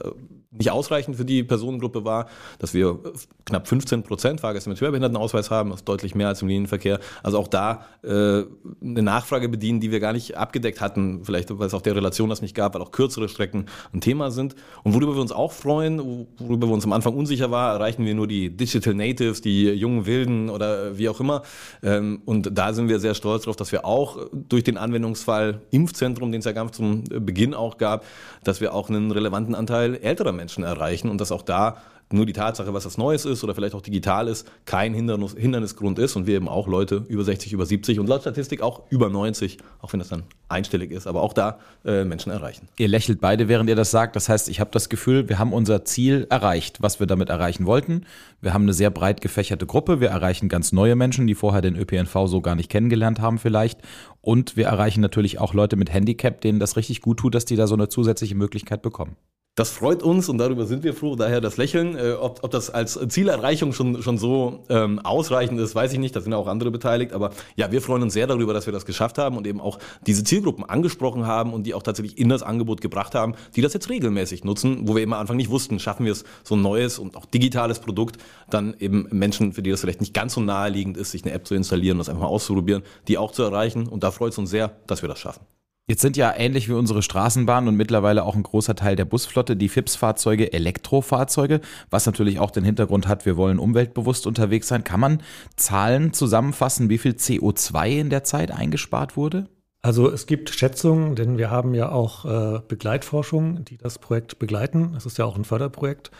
nicht 0.53 0.71
ausreichend 0.71 1.17
für 1.17 1.25
die 1.25 1.43
Personengruppe 1.43 2.05
war, 2.05 2.27
dass 2.61 2.73
wir 2.73 3.01
knapp 3.47 3.67
15 3.67 4.05
Prozent 4.05 4.41
Fahrgäste 4.41 4.71
mit 4.71 4.79
Schwerbehindertenausweis 4.79 5.51
haben, 5.51 5.71
das 5.71 5.81
ist 5.81 5.89
deutlich 5.89 6.15
mehr 6.15 6.29
als 6.29 6.41
im 6.43 6.47
Linienverkehr. 6.47 7.01
Also 7.25 7.37
auch 7.37 7.49
da 7.49 7.85
äh, 8.05 8.09
eine 8.09 9.03
Nachfrage 9.03 9.49
bedienen, 9.49 9.81
die 9.81 9.91
wir 9.91 9.99
gar 9.99 10.13
nicht 10.13 10.37
abgedeckt 10.41 10.81
hatten, 10.81 11.25
vielleicht 11.25 11.57
weil 11.59 11.67
es 11.67 11.75
auch 11.75 11.83
der 11.83 11.97
Relation 11.97 12.29
das 12.29 12.43
nicht 12.43 12.55
gab, 12.55 12.75
weil 12.75 12.83
auch 12.83 12.93
kürzere 12.93 13.29
Strecken 13.29 13.67
ein 13.93 14.01
Thema 14.01 14.31
sind. 14.31 14.55
Und 14.83 14.95
worüber 14.95 15.15
wir 15.15 15.21
uns 15.21 15.33
auch 15.33 15.53
freuen, 15.53 16.27
worüber 16.39 16.69
wir 16.69 16.75
uns 16.75 16.85
am 16.85 16.93
Anfang 16.93 17.15
unsicher 17.15 17.51
waren, 17.51 17.77
erreichen 17.77 18.05
wir 18.05 18.15
nur 18.15 18.27
die 18.27 18.57
Digital 18.57 18.95
Natives, 18.95 19.41
die 19.41 19.69
jungen 19.71 20.07
Wilden 20.07 20.51
oder 20.51 20.97
wie 20.99 21.09
auch 21.09 21.21
immer. 21.21 21.43
Ähm, 21.83 22.23
und 22.25 22.51
da 22.53 22.73
sind 22.73 22.89
wir 22.89 23.01
sehr 23.01 23.15
stolz 23.15 23.45
darauf, 23.45 23.57
dass 23.57 23.73
wir 23.73 23.85
auch 23.85 24.19
durch 24.33 24.65
den 24.65 24.77
Anwendungsfall 24.77 25.61
Impfzentrum, 25.71 26.33
den 26.33 26.41
es 26.41 26.45
ja 26.45 26.53
ganz 26.53 26.77
zum 26.77 27.05
Beginn 27.05 27.55
auch 27.55 27.79
gab, 27.79 28.05
dass 28.45 28.61
wir 28.61 28.75
auch 28.75 28.89
einen 28.89 29.11
relevanten 29.11 29.55
Anteil 29.55 29.97
älterer 29.97 30.33
Menschen 30.33 30.65
erreichen 30.65 31.09
und 31.09 31.21
dass 31.21 31.33
auch 31.33 31.43
da 31.43 31.79
nur 32.13 32.27
die 32.27 32.33
Tatsache, 32.33 32.75
was 32.75 32.85
das 32.85 32.99
Neues 32.99 33.25
ist 33.25 33.45
oder 33.45 33.55
vielleicht 33.55 33.75
auch 33.75 33.83
digital 33.83 34.29
ist, 34.29 34.51
kein 34.65 34.95
Hindernis, 34.95 35.35
Hindernisgrund 35.35 35.99
ist 35.99 36.17
und 36.17 36.27
wir 36.27 36.37
eben 36.37 36.49
auch 36.49 36.67
Leute 36.67 37.05
über 37.09 37.25
60, 37.25 37.53
über 37.53 37.67
70 37.67 38.01
und 38.01 38.09
laut 38.09 38.23
Statistik 38.23 38.63
auch 38.63 38.83
über 38.91 39.09
90, 39.09 39.59
auch 39.81 39.93
wenn 39.93 40.01
das 40.01 40.09
dann 40.09 40.25
einstellig 40.49 40.91
ist, 40.91 41.07
aber 41.07 41.23
auch 41.23 41.33
da 41.33 41.61
äh, 41.85 42.05
Menschen 42.05 42.33
erreichen. 42.33 42.69
Ihr 42.79 42.89
lächelt 42.89 43.21
beide, 43.21 43.49
während 43.49 43.71
ihr 43.71 43.77
das 43.77 43.91
sagt. 43.91 44.17
Das 44.17 44.29
heißt, 44.29 44.49
ich 44.49 44.59
habe 44.59 44.71
das 44.73 44.89
Gefühl, 44.89 45.29
wir 45.29 45.39
haben 45.39 45.53
unser 45.53 45.85
Ziel 45.85 46.27
erreicht, 46.31 46.83
was 46.83 46.99
wir 46.99 47.07
damit 47.07 47.29
erreichen 47.29 47.67
wollten. 47.67 48.07
Wir 48.41 48.55
haben 48.55 48.63
eine 48.63 48.73
sehr 48.73 48.91
breit 48.91 49.21
gefächerte 49.21 49.67
Gruppe. 49.67 50.01
Wir 50.01 50.09
erreichen 50.09 50.49
ganz 50.49 50.73
neue 50.73 50.97
Menschen, 50.97 51.27
die 51.27 51.35
vorher 51.35 51.63
den 51.63 51.77
ÖPNV 51.77 52.27
so 52.27 52.41
gar 52.41 52.57
nicht 52.57 52.71
kennengelernt 52.71 53.21
haben 53.21 53.39
vielleicht. 53.39 53.81
Und 54.21 54.57
wir 54.57 54.67
erreichen 54.67 55.01
natürlich 55.01 55.39
auch 55.39 55.55
Leute 55.55 55.77
mit 55.77 55.93
Handicap, 55.93 56.41
denen 56.41 56.59
das 56.59 56.77
richtig 56.77 57.01
gut 57.01 57.19
tut, 57.19 57.35
dass 57.35 57.45
die 57.45 57.57
da 57.57 57.67
so 57.67 57.75
eine 57.75 57.89
zusätzliche 57.89 58.35
Möglichkeit 58.35 58.83
bekommen. 58.83 59.17
Das 59.61 59.69
freut 59.69 60.03
uns 60.03 60.31
und 60.31 60.39
darüber 60.39 60.65
sind 60.65 60.85
wir 60.85 60.95
froh. 60.95 61.17
Daher 61.17 61.43
das 61.43 61.59
Lächeln. 61.59 61.95
Äh, 61.95 62.13
ob, 62.13 62.43
ob 62.43 62.51
das 62.51 62.71
als 62.71 62.99
Zielerreichung 63.09 63.75
schon, 63.75 64.03
schon 64.03 64.17
so 64.17 64.65
ähm, 64.71 65.01
ausreichend 65.01 65.61
ist, 65.61 65.75
weiß 65.75 65.93
ich 65.93 65.99
nicht. 65.99 66.17
Da 66.17 66.23
sind 66.23 66.33
ja 66.33 66.39
auch 66.39 66.47
andere 66.47 66.71
beteiligt. 66.71 67.13
Aber 67.13 67.33
ja, 67.57 67.71
wir 67.71 67.83
freuen 67.83 68.03
uns 68.03 68.15
sehr 68.15 68.27
darüber, 68.27 68.55
dass 68.55 68.65
wir 68.65 68.73
das 68.73 68.87
geschafft 68.87 69.19
haben 69.19 69.37
und 69.37 69.47
eben 69.47 69.61
auch 69.61 69.79
diese 70.07 70.25
Zielgruppen 70.25 70.65
angesprochen 70.65 71.27
haben 71.27 71.53
und 71.53 71.65
die 71.65 71.75
auch 71.75 71.83
tatsächlich 71.83 72.17
in 72.17 72.31
das 72.31 72.43
Angebot 72.43 72.81
gebracht 72.81 73.15
haben, 73.15 73.35
die 73.55 73.61
das 73.61 73.75
jetzt 73.75 73.91
regelmäßig 73.91 74.45
nutzen, 74.45 74.89
wo 74.89 74.95
wir 74.95 75.03
eben 75.03 75.13
am 75.13 75.21
Anfang 75.21 75.37
nicht 75.37 75.51
wussten, 75.51 75.79
schaffen 75.79 76.07
wir 76.07 76.13
es, 76.13 76.25
so 76.43 76.55
ein 76.55 76.63
neues 76.63 76.99
und 76.99 77.15
auch 77.15 77.27
digitales 77.27 77.81
Produkt, 77.81 78.17
dann 78.49 78.75
eben 78.79 79.09
Menschen, 79.11 79.53
für 79.53 79.61
die 79.63 79.69
das 79.69 79.83
vielleicht 79.83 80.01
nicht 80.01 80.15
ganz 80.15 80.33
so 80.33 80.41
naheliegend 80.41 80.97
ist, 80.97 81.11
sich 81.11 81.23
eine 81.23 81.35
App 81.35 81.47
zu 81.47 81.55
installieren 81.55 81.97
und 81.97 81.99
das 81.99 82.09
einfach 82.09 82.23
mal 82.23 82.29
auszuprobieren, 82.29 82.83
die 83.09 83.19
auch 83.19 83.33
zu 83.33 83.43
erreichen. 83.43 83.89
Und 83.89 84.05
da 84.05 84.11
freut 84.11 84.33
es 84.33 84.39
uns 84.39 84.49
sehr, 84.49 84.73
dass 84.87 85.03
wir 85.03 85.11
das 85.11 85.19
schaffen. 85.19 85.43
Jetzt 85.91 86.03
sind 86.03 86.17
ja 86.17 86.33
ähnlich 86.37 86.69
wie 86.69 86.75
unsere 86.75 87.03
Straßenbahn 87.03 87.67
und 87.67 87.75
mittlerweile 87.75 88.23
auch 88.23 88.37
ein 88.37 88.45
großer 88.45 88.77
Teil 88.77 88.95
der 88.95 89.05
Busflotte 89.05 89.57
die 89.57 89.69
FIPS-Fahrzeuge 89.69 90.53
Elektrofahrzeuge, 90.53 91.61
was 91.91 92.07
natürlich 92.07 92.39
auch 92.39 92.53
den 92.53 92.63
Hintergrund 92.63 93.09
hat, 93.09 93.27
wir 93.27 93.37
wollen 93.37 93.59
umweltbewusst 93.59 94.29
unterwegs 94.29 94.69
sein. 94.69 94.85
Kann 94.85 95.01
man 95.01 95.21
Zahlen 95.57 96.13
zusammenfassen, 96.13 96.91
wie 96.91 96.99
viel 96.99 97.15
CO2 97.15 97.89
in 97.89 98.09
der 98.09 98.23
Zeit 98.23 98.53
eingespart 98.53 99.17
wurde? 99.17 99.49
Also 99.83 100.09
es 100.09 100.27
gibt 100.27 100.51
Schätzungen, 100.51 101.17
denn 101.17 101.39
wir 101.39 101.51
haben 101.51 101.75
ja 101.75 101.91
auch 101.91 102.25
äh, 102.25 102.61
Begleitforschung, 102.69 103.65
die 103.65 103.77
das 103.77 103.99
Projekt 103.99 104.39
begleiten. 104.39 104.93
Das 104.93 105.07
ist 105.07 105.19
ja 105.19 105.25
auch 105.25 105.35
ein 105.35 105.45
Förderprojekt. 105.45 106.13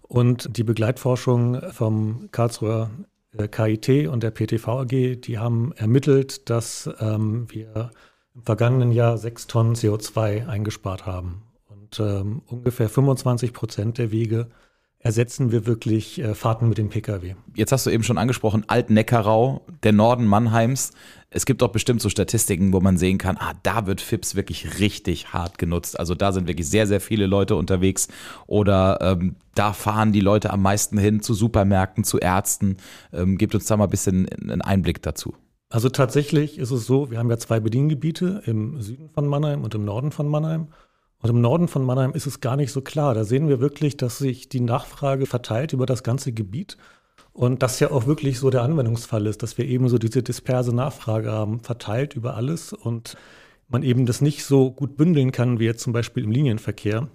Und 0.00 0.56
die 0.56 0.64
Begleitforschung 0.64 1.60
vom 1.72 2.30
Karlsruher 2.32 2.88
äh, 3.36 3.46
KIT 3.46 4.08
und 4.08 4.22
der 4.22 4.30
PTV 4.30 4.68
AG, 4.68 5.20
die 5.20 5.38
haben 5.38 5.72
ermittelt, 5.72 6.48
dass 6.48 6.88
ähm, 6.98 7.46
wir 7.50 7.90
im 8.38 8.44
vergangenen 8.44 8.92
Jahr 8.92 9.18
sechs 9.18 9.46
Tonnen 9.46 9.74
CO2 9.74 10.46
eingespart 10.46 11.06
haben. 11.06 11.42
Und 11.68 11.98
ähm, 12.00 12.42
ungefähr 12.46 12.88
25 12.88 13.52
Prozent 13.52 13.98
der 13.98 14.12
Wege 14.12 14.48
ersetzen 15.00 15.52
wir 15.52 15.66
wirklich 15.66 16.20
äh, 16.20 16.34
Fahrten 16.34 16.68
mit 16.68 16.78
dem 16.78 16.88
Pkw. 16.88 17.34
Jetzt 17.54 17.72
hast 17.72 17.86
du 17.86 17.90
eben 17.90 18.02
schon 18.02 18.18
angesprochen, 18.18 18.64
Alt-Neckarau, 18.66 19.64
der 19.82 19.92
Norden 19.92 20.26
Mannheims. 20.26 20.92
Es 21.30 21.46
gibt 21.46 21.62
doch 21.62 21.68
bestimmt 21.68 22.00
so 22.00 22.08
Statistiken, 22.08 22.72
wo 22.72 22.80
man 22.80 22.96
sehen 22.96 23.18
kann, 23.18 23.36
ah, 23.38 23.54
da 23.62 23.86
wird 23.86 24.00
FIPS 24.00 24.34
wirklich 24.34 24.80
richtig 24.80 25.32
hart 25.32 25.58
genutzt. 25.58 25.98
Also 25.98 26.14
da 26.14 26.32
sind 26.32 26.48
wirklich 26.48 26.68
sehr, 26.68 26.86
sehr 26.86 27.00
viele 27.00 27.26
Leute 27.26 27.54
unterwegs. 27.54 28.08
Oder 28.46 28.98
ähm, 29.00 29.36
da 29.54 29.72
fahren 29.72 30.12
die 30.12 30.20
Leute 30.20 30.50
am 30.50 30.62
meisten 30.62 30.96
hin 30.98 31.20
zu 31.22 31.34
Supermärkten, 31.34 32.02
zu 32.04 32.18
Ärzten. 32.18 32.76
Ähm, 33.12 33.36
gebt 33.36 33.54
uns 33.54 33.66
da 33.66 33.76
mal 33.76 33.84
ein 33.84 33.90
bisschen 33.90 34.28
einen 34.28 34.62
Einblick 34.62 35.02
dazu. 35.02 35.34
Also 35.70 35.90
tatsächlich 35.90 36.58
ist 36.58 36.70
es 36.70 36.86
so, 36.86 37.10
wir 37.10 37.18
haben 37.18 37.30
ja 37.30 37.36
zwei 37.36 37.60
Bediengebiete 37.60 38.42
im 38.46 38.80
Süden 38.80 39.10
von 39.10 39.26
Mannheim 39.26 39.64
und 39.64 39.74
im 39.74 39.84
Norden 39.84 40.12
von 40.12 40.28
Mannheim. 40.28 40.68
Und 41.20 41.30
im 41.30 41.40
Norden 41.40 41.68
von 41.68 41.84
Mannheim 41.84 42.12
ist 42.12 42.26
es 42.26 42.40
gar 42.40 42.56
nicht 42.56 42.72
so 42.72 42.80
klar. 42.80 43.12
Da 43.14 43.24
sehen 43.24 43.48
wir 43.48 43.60
wirklich, 43.60 43.96
dass 43.96 44.18
sich 44.18 44.48
die 44.48 44.60
Nachfrage 44.60 45.26
verteilt 45.26 45.72
über 45.72 45.84
das 45.84 46.02
ganze 46.02 46.32
Gebiet. 46.32 46.78
Und 47.32 47.62
das 47.62 47.80
ja 47.80 47.90
auch 47.90 48.06
wirklich 48.06 48.38
so 48.38 48.50
der 48.50 48.62
Anwendungsfall 48.62 49.26
ist, 49.26 49.42
dass 49.42 49.58
wir 49.58 49.66
eben 49.66 49.88
so 49.88 49.98
diese 49.98 50.22
disperse 50.22 50.74
Nachfrage 50.74 51.30
haben, 51.30 51.60
verteilt 51.60 52.14
über 52.14 52.34
alles 52.34 52.72
und 52.72 53.16
man 53.68 53.82
eben 53.82 54.06
das 54.06 54.20
nicht 54.20 54.44
so 54.44 54.70
gut 54.70 54.96
bündeln 54.96 55.32
kann 55.32 55.58
wie 55.58 55.64
jetzt 55.64 55.82
zum 55.82 55.92
Beispiel 55.92 56.24
im 56.24 56.30
Linienverkehr, 56.30 57.08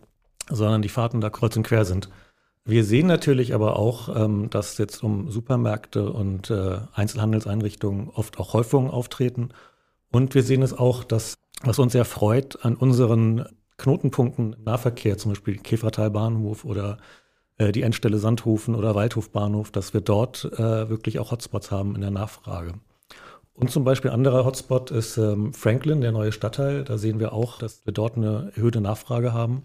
sondern 0.50 0.82
die 0.82 0.90
Fahrten 0.90 1.20
da 1.20 1.30
kreuz 1.30 1.58
und 1.58 1.64
quer 1.64 1.86
sind. 1.86 2.10
Wir 2.65 2.86
sehen 2.86 3.07
natürlich 3.07 3.54
aber 3.54 3.77
auch, 3.77 4.15
ähm, 4.15 4.50
dass 4.50 4.77
jetzt 4.77 5.04
um 5.04 5.30
Supermärkte 5.30 6.10
und 6.12 6.50
äh, 6.50 6.77
Einzelhandelseinrichtungen 6.94 8.10
oft 8.10 8.39
auch 8.39 8.54
Häufungen 8.54 8.89
auftreten. 8.89 9.50
Und 10.12 10.33
wir 10.33 10.44
sehen 10.44 10.62
es 10.62 10.74
auch, 10.74 11.04
dass, 11.04 11.39
was 11.63 11.80
uns 11.80 11.92
sehr 11.92 12.06
freut, 12.06 12.63
an 12.63 12.75
unseren 12.75 13.45
Knotenpunkten 13.77 14.54
im 14.54 14.63
Nahverkehr, 14.63 15.18
zum 15.18 15.31
Beispiel 15.31 15.57
Käfertalbahnhof 15.57 16.63
oder 16.63 17.00
äh, 17.57 17.74
die 17.74 17.81
Endstelle 17.81 18.18
Sandhofen 18.18 18.75
oder 18.75 18.95
Waldhofbahnhof, 18.95 19.71
dass 19.71 19.94
wir 19.94 20.01
dort 20.01 20.45
äh, 20.54 20.89
wirklich 20.89 21.19
auch 21.19 21.31
Hotspots 21.31 21.69
haben 21.69 21.95
in 21.95 22.01
der 22.01 22.12
Nachfrage. 22.12 22.75
Und 23.54 23.71
zum 23.71 23.83
Beispiel 23.83 24.10
ein 24.10 24.15
anderer 24.15 24.45
Hotspot 24.45 24.89
ist 24.89 25.18
ähm, 25.18 25.54
Franklin, 25.54 26.01
der 26.01 26.12
neue 26.12 26.31
Stadtteil. 26.31 26.83
Da 26.83 26.98
sehen 26.98 27.19
wir 27.19 27.33
auch, 27.33 27.60
dass 27.60 27.86
wir 27.86 27.94
dort 27.94 28.18
eine 28.18 28.51
erhöhte 28.56 28.81
Nachfrage 28.81 29.33
haben. 29.33 29.63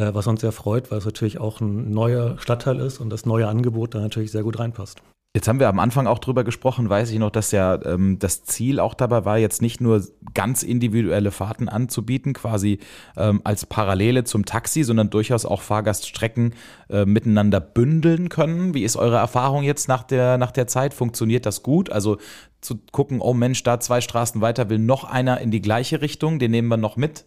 Äh, 0.00 0.14
was 0.14 0.26
uns 0.26 0.40
sehr 0.40 0.52
freut, 0.52 0.90
weil 0.90 0.98
es 0.98 1.04
natürlich 1.04 1.38
auch 1.38 1.60
ein 1.60 1.90
neuer 1.90 2.38
Stadtteil 2.38 2.80
ist 2.80 3.00
und 3.00 3.10
das 3.10 3.26
neue 3.26 3.46
Angebot 3.48 3.94
da 3.94 4.00
natürlich 4.00 4.32
sehr 4.32 4.42
gut 4.42 4.58
reinpasst. 4.58 5.02
Jetzt 5.36 5.46
haben 5.46 5.60
wir 5.60 5.68
am 5.68 5.78
Anfang 5.78 6.06
auch 6.06 6.18
drüber 6.18 6.42
gesprochen, 6.42 6.88
weiß 6.88 7.10
ich 7.10 7.18
noch, 7.18 7.30
dass 7.30 7.52
ja 7.52 7.78
ähm, 7.84 8.18
das 8.18 8.42
Ziel 8.42 8.80
auch 8.80 8.94
dabei 8.94 9.24
war, 9.26 9.38
jetzt 9.38 9.60
nicht 9.60 9.80
nur 9.80 10.02
ganz 10.32 10.62
individuelle 10.62 11.30
Fahrten 11.30 11.68
anzubieten, 11.68 12.32
quasi 12.32 12.78
ähm, 13.16 13.42
als 13.44 13.66
Parallele 13.66 14.24
zum 14.24 14.46
Taxi, 14.46 14.84
sondern 14.84 15.10
durchaus 15.10 15.44
auch 15.44 15.60
Fahrgaststrecken 15.60 16.54
äh, 16.88 17.04
miteinander 17.04 17.60
bündeln 17.60 18.30
können. 18.30 18.72
Wie 18.72 18.82
ist 18.82 18.96
eure 18.96 19.18
Erfahrung 19.18 19.64
jetzt 19.64 19.86
nach 19.86 20.02
der, 20.02 20.38
nach 20.38 20.50
der 20.50 20.66
Zeit? 20.66 20.94
Funktioniert 20.94 21.44
das 21.44 21.62
gut? 21.62 21.92
Also 21.92 22.16
zu 22.62 22.76
gucken, 22.90 23.20
oh 23.20 23.34
Mensch, 23.34 23.62
da 23.62 23.78
zwei 23.80 24.00
Straßen 24.00 24.40
weiter 24.40 24.70
will 24.70 24.78
noch 24.78 25.04
einer 25.04 25.40
in 25.42 25.50
die 25.50 25.60
gleiche 25.62 26.00
Richtung, 26.00 26.38
den 26.38 26.50
nehmen 26.50 26.68
wir 26.68 26.78
noch 26.78 26.96
mit. 26.96 27.26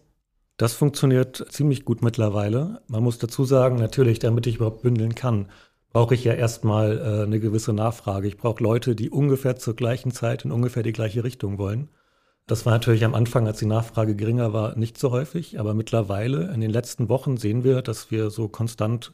Das 0.56 0.74
funktioniert 0.74 1.44
ziemlich 1.50 1.84
gut 1.84 2.02
mittlerweile. 2.02 2.82
Man 2.86 3.02
muss 3.02 3.18
dazu 3.18 3.44
sagen, 3.44 3.76
natürlich, 3.76 4.20
damit 4.20 4.46
ich 4.46 4.56
überhaupt 4.56 4.82
bündeln 4.82 5.14
kann, 5.14 5.50
brauche 5.92 6.14
ich 6.14 6.24
ja 6.24 6.32
erstmal 6.32 6.98
äh, 6.98 7.22
eine 7.24 7.40
gewisse 7.40 7.72
Nachfrage. 7.72 8.28
Ich 8.28 8.36
brauche 8.36 8.62
Leute, 8.62 8.94
die 8.94 9.10
ungefähr 9.10 9.56
zur 9.56 9.74
gleichen 9.74 10.12
Zeit 10.12 10.44
in 10.44 10.52
ungefähr 10.52 10.82
die 10.82 10.92
gleiche 10.92 11.24
Richtung 11.24 11.58
wollen. 11.58 11.88
Das 12.46 12.66
war 12.66 12.72
natürlich 12.72 13.04
am 13.04 13.14
Anfang, 13.14 13.46
als 13.46 13.58
die 13.58 13.66
Nachfrage 13.66 14.14
geringer 14.14 14.52
war, 14.52 14.76
nicht 14.76 14.98
so 14.98 15.10
häufig, 15.10 15.58
aber 15.58 15.72
mittlerweile 15.72 16.52
in 16.52 16.60
den 16.60 16.70
letzten 16.70 17.08
Wochen 17.08 17.36
sehen 17.36 17.64
wir, 17.64 17.80
dass 17.80 18.10
wir 18.10 18.30
so 18.30 18.48
konstant 18.48 19.12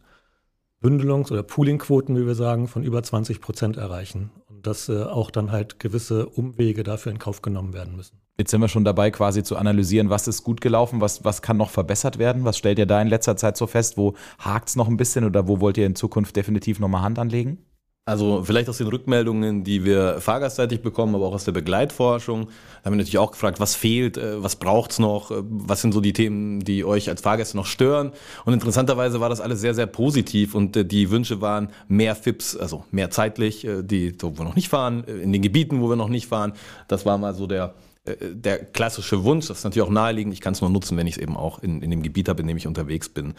Bündelungs- 0.82 1.30
oder 1.30 1.42
Poolingquoten, 1.42 2.16
wie 2.16 2.26
wir 2.26 2.34
sagen, 2.34 2.66
von 2.66 2.82
über 2.82 3.02
20 3.02 3.40
Prozent 3.40 3.76
erreichen. 3.76 4.30
Und 4.48 4.66
dass 4.66 4.88
äh, 4.88 5.04
auch 5.04 5.30
dann 5.30 5.52
halt 5.52 5.78
gewisse 5.78 6.26
Umwege 6.26 6.82
dafür 6.82 7.12
in 7.12 7.18
Kauf 7.18 7.40
genommen 7.40 7.72
werden 7.72 7.96
müssen. 7.96 8.19
Jetzt 8.40 8.52
sind 8.52 8.62
wir 8.62 8.68
schon 8.68 8.84
dabei, 8.84 9.10
quasi 9.10 9.42
zu 9.42 9.58
analysieren, 9.58 10.08
was 10.08 10.26
ist 10.26 10.44
gut 10.44 10.62
gelaufen, 10.62 11.02
was, 11.02 11.26
was 11.26 11.42
kann 11.42 11.58
noch 11.58 11.68
verbessert 11.68 12.16
werden. 12.16 12.46
Was 12.46 12.56
stellt 12.56 12.78
ihr 12.78 12.86
da 12.86 13.02
in 13.02 13.08
letzter 13.08 13.36
Zeit 13.36 13.58
so 13.58 13.66
fest? 13.66 13.98
Wo 13.98 14.14
hakt 14.38 14.70
es 14.70 14.76
noch 14.76 14.88
ein 14.88 14.96
bisschen 14.96 15.26
oder 15.26 15.46
wo 15.46 15.60
wollt 15.60 15.76
ihr 15.76 15.84
in 15.84 15.94
Zukunft 15.94 16.34
definitiv 16.36 16.80
nochmal 16.80 17.02
Hand 17.02 17.18
anlegen? 17.18 17.58
Also 18.06 18.42
vielleicht 18.42 18.70
aus 18.70 18.78
den 18.78 18.86
Rückmeldungen, 18.86 19.62
die 19.62 19.84
wir 19.84 20.22
fahrgastseitig 20.22 20.80
bekommen, 20.80 21.14
aber 21.14 21.26
auch 21.26 21.34
aus 21.34 21.44
der 21.44 21.52
Begleitforschung, 21.52 22.48
haben 22.82 22.92
wir 22.92 22.96
natürlich 22.96 23.18
auch 23.18 23.32
gefragt, 23.32 23.60
was 23.60 23.74
fehlt, 23.74 24.16
äh, 24.16 24.42
was 24.42 24.56
braucht's 24.56 24.98
noch, 24.98 25.30
äh, 25.30 25.42
was 25.42 25.82
sind 25.82 25.92
so 25.92 26.00
die 26.00 26.14
Themen, 26.14 26.60
die 26.60 26.82
euch 26.82 27.10
als 27.10 27.20
Fahrgäste 27.20 27.58
noch 27.58 27.66
stören. 27.66 28.12
Und 28.46 28.54
interessanterweise 28.54 29.20
war 29.20 29.28
das 29.28 29.42
alles 29.42 29.60
sehr, 29.60 29.74
sehr 29.74 29.86
positiv 29.86 30.54
und 30.54 30.78
äh, 30.78 30.84
die 30.86 31.10
Wünsche 31.10 31.42
waren 31.42 31.68
mehr 31.88 32.16
FIPS, 32.16 32.56
also 32.56 32.84
mehr 32.90 33.10
zeitlich, 33.10 33.68
die, 33.82 34.16
wo 34.18 34.38
wir 34.38 34.44
noch 34.44 34.56
nicht 34.56 34.70
fahren, 34.70 35.04
in 35.04 35.30
den 35.30 35.42
Gebieten, 35.42 35.82
wo 35.82 35.90
wir 35.90 35.96
noch 35.96 36.08
nicht 36.08 36.26
fahren. 36.26 36.54
Das 36.88 37.04
war 37.04 37.18
mal 37.18 37.34
so 37.34 37.46
der, 37.46 37.74
der 38.06 38.64
klassische 38.64 39.24
Wunsch, 39.24 39.48
das 39.48 39.58
ist 39.58 39.64
natürlich 39.64 39.86
auch 39.86 39.92
naheliegend, 39.92 40.32
ich 40.32 40.40
kann 40.40 40.54
es 40.54 40.60
nur 40.60 40.70
nutzen, 40.70 40.96
wenn 40.96 41.06
ich 41.06 41.16
es 41.16 41.22
eben 41.22 41.36
auch 41.36 41.58
in, 41.58 41.82
in 41.82 41.90
dem 41.90 42.02
Gebiet 42.02 42.28
habe, 42.28 42.40
in 42.40 42.48
dem 42.48 42.56
ich 42.56 42.66
unterwegs 42.66 43.08
bin. 43.08 43.34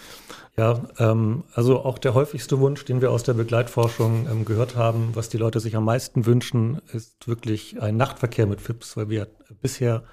Ja, 0.55 0.81
ähm, 0.99 1.43
also 1.53 1.83
auch 1.83 1.97
der 1.97 2.13
häufigste 2.13 2.59
Wunsch, 2.59 2.85
den 2.85 3.01
wir 3.01 3.11
aus 3.11 3.23
der 3.23 3.33
Begleitforschung 3.33 4.27
ähm, 4.29 4.45
gehört 4.45 4.75
haben, 4.75 5.09
was 5.13 5.29
die 5.29 5.37
Leute 5.37 5.59
sich 5.59 5.75
am 5.75 5.85
meisten 5.85 6.25
wünschen, 6.25 6.79
ist 6.93 7.27
wirklich 7.27 7.81
ein 7.81 7.97
Nachtverkehr 7.97 8.45
mit 8.45 8.61
FIPS, 8.61 8.97
weil 8.97 9.09
wir 9.09 9.27
bisher 9.61 10.03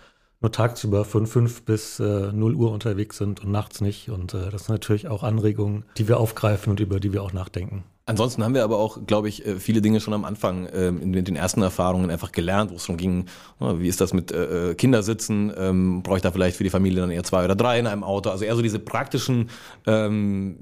nur 0.41 0.53
tagsüber 0.53 1.05
von 1.05 1.27
5 1.27 1.65
bis 1.65 2.01
äh, 2.01 2.33
0 2.33 2.55
Uhr 2.55 2.73
unterwegs 2.73 3.19
sind 3.19 3.45
und 3.45 3.51
nachts 3.51 3.81
nicht. 3.81 4.09
Und 4.09 4.35
äh, 4.35 4.51
das 4.51 4.67
sind 4.67 4.75
natürlich 4.75 5.09
auch 5.09 5.25
Anregungen, 5.25 5.85
die 5.97 6.09
wir 6.09 6.19
aufgreifen 6.19 6.71
und 6.71 6.81
über 6.81 7.01
die 7.01 7.13
wir 7.13 7.23
auch 7.23 7.33
nachdenken. 7.33 7.85
Ansonsten 8.09 8.43
haben 8.43 8.55
wir 8.55 8.65
aber 8.65 8.79
auch, 8.79 9.05
glaube 9.07 9.29
ich, 9.29 9.45
äh, 9.45 9.61
viele 9.61 9.83
Dinge 9.83 10.01
schon 10.01 10.15
am 10.15 10.25
Anfang 10.25 10.67
ähm, 10.73 11.03
in 11.03 11.13
den 11.13 11.37
ersten 11.37 11.61
Erfahrungen 11.61 12.11
einfach 12.11 12.33
gelernt, 12.33 12.71
wo 12.71 12.77
es 12.77 12.85
darum 12.85 12.97
ging, 12.97 13.27
wie 13.61 13.87
ist 13.87 14.01
das 14.01 14.15
mit 14.15 14.33
äh, 14.33 14.71
äh, 14.71 14.75
Kindersitzen, 14.75 15.53
ähm, 15.55 16.03
brauche 16.03 16.17
ich 16.17 16.23
da 16.23 16.33
vielleicht 16.33 16.57
für 16.57 16.65
die 16.65 16.71
Familie 16.71 17.03
dann 17.03 17.11
eher 17.11 17.23
zwei 17.23 17.45
oder 17.45 17.55
drei 17.55 17.79
in 17.79 17.87
einem 17.87 18.05
Auto, 18.05 18.31
also 18.31 18.47
eher 18.47 18.57
so 18.57 18.63
diese 18.63 18.79
praktischen 18.79 19.51
ähm, 19.87 20.57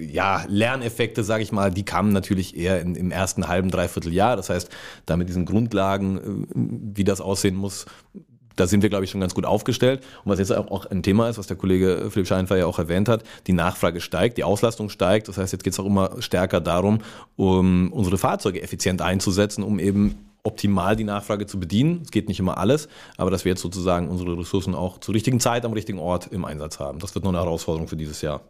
ja, 0.00 0.44
Lerneffekte, 0.48 1.22
sage 1.22 1.44
ich 1.44 1.52
mal, 1.52 1.70
die 1.70 1.84
kamen 1.84 2.12
natürlich 2.12 2.56
eher 2.56 2.80
in, 2.80 2.96
im 2.96 3.12
ersten 3.12 3.46
halben, 3.46 3.70
dreiviertel 3.70 4.12
Jahr, 4.12 4.34
das 4.34 4.50
heißt, 4.50 4.68
da 5.06 5.16
mit 5.16 5.28
diesen 5.28 5.44
Grundlagen, 5.44 6.48
wie 6.52 7.04
das 7.04 7.20
aussehen 7.20 7.54
muss, 7.54 7.86
da 8.60 8.66
sind 8.66 8.82
wir, 8.82 8.90
glaube 8.90 9.04
ich, 9.04 9.10
schon 9.10 9.20
ganz 9.20 9.34
gut 9.34 9.46
aufgestellt. 9.46 10.02
Und 10.24 10.30
was 10.30 10.38
jetzt 10.38 10.52
auch 10.52 10.86
ein 10.86 11.02
Thema 11.02 11.28
ist, 11.28 11.38
was 11.38 11.46
der 11.46 11.56
Kollege 11.56 12.08
Philipp 12.10 12.28
Scheinfer 12.28 12.56
ja 12.56 12.66
auch 12.66 12.78
erwähnt 12.78 13.08
hat, 13.08 13.24
die 13.46 13.52
Nachfrage 13.52 14.00
steigt, 14.00 14.38
die 14.38 14.44
Auslastung 14.44 14.90
steigt. 14.90 15.28
Das 15.28 15.38
heißt, 15.38 15.52
jetzt 15.52 15.64
geht 15.64 15.72
es 15.72 15.80
auch 15.80 15.86
immer 15.86 16.20
stärker 16.20 16.60
darum, 16.60 16.98
um 17.36 17.92
unsere 17.92 18.18
Fahrzeuge 18.18 18.62
effizient 18.62 19.02
einzusetzen, 19.02 19.64
um 19.64 19.78
eben 19.78 20.26
optimal 20.42 20.96
die 20.96 21.04
Nachfrage 21.04 21.46
zu 21.46 21.58
bedienen. 21.58 22.02
Es 22.04 22.10
geht 22.10 22.28
nicht 22.28 22.38
immer 22.38 22.58
alles, 22.58 22.88
aber 23.16 23.30
dass 23.30 23.44
wir 23.44 23.50
jetzt 23.50 23.62
sozusagen 23.62 24.08
unsere 24.08 24.38
Ressourcen 24.38 24.74
auch 24.74 24.98
zur 24.98 25.14
richtigen 25.14 25.40
Zeit 25.40 25.64
am 25.64 25.72
richtigen 25.72 25.98
Ort 25.98 26.28
im 26.30 26.44
Einsatz 26.44 26.78
haben. 26.78 26.98
Das 26.98 27.14
wird 27.14 27.24
noch 27.24 27.32
eine 27.32 27.40
Herausforderung 27.40 27.88
für 27.88 27.96
dieses 27.96 28.22
Jahr. 28.22 28.40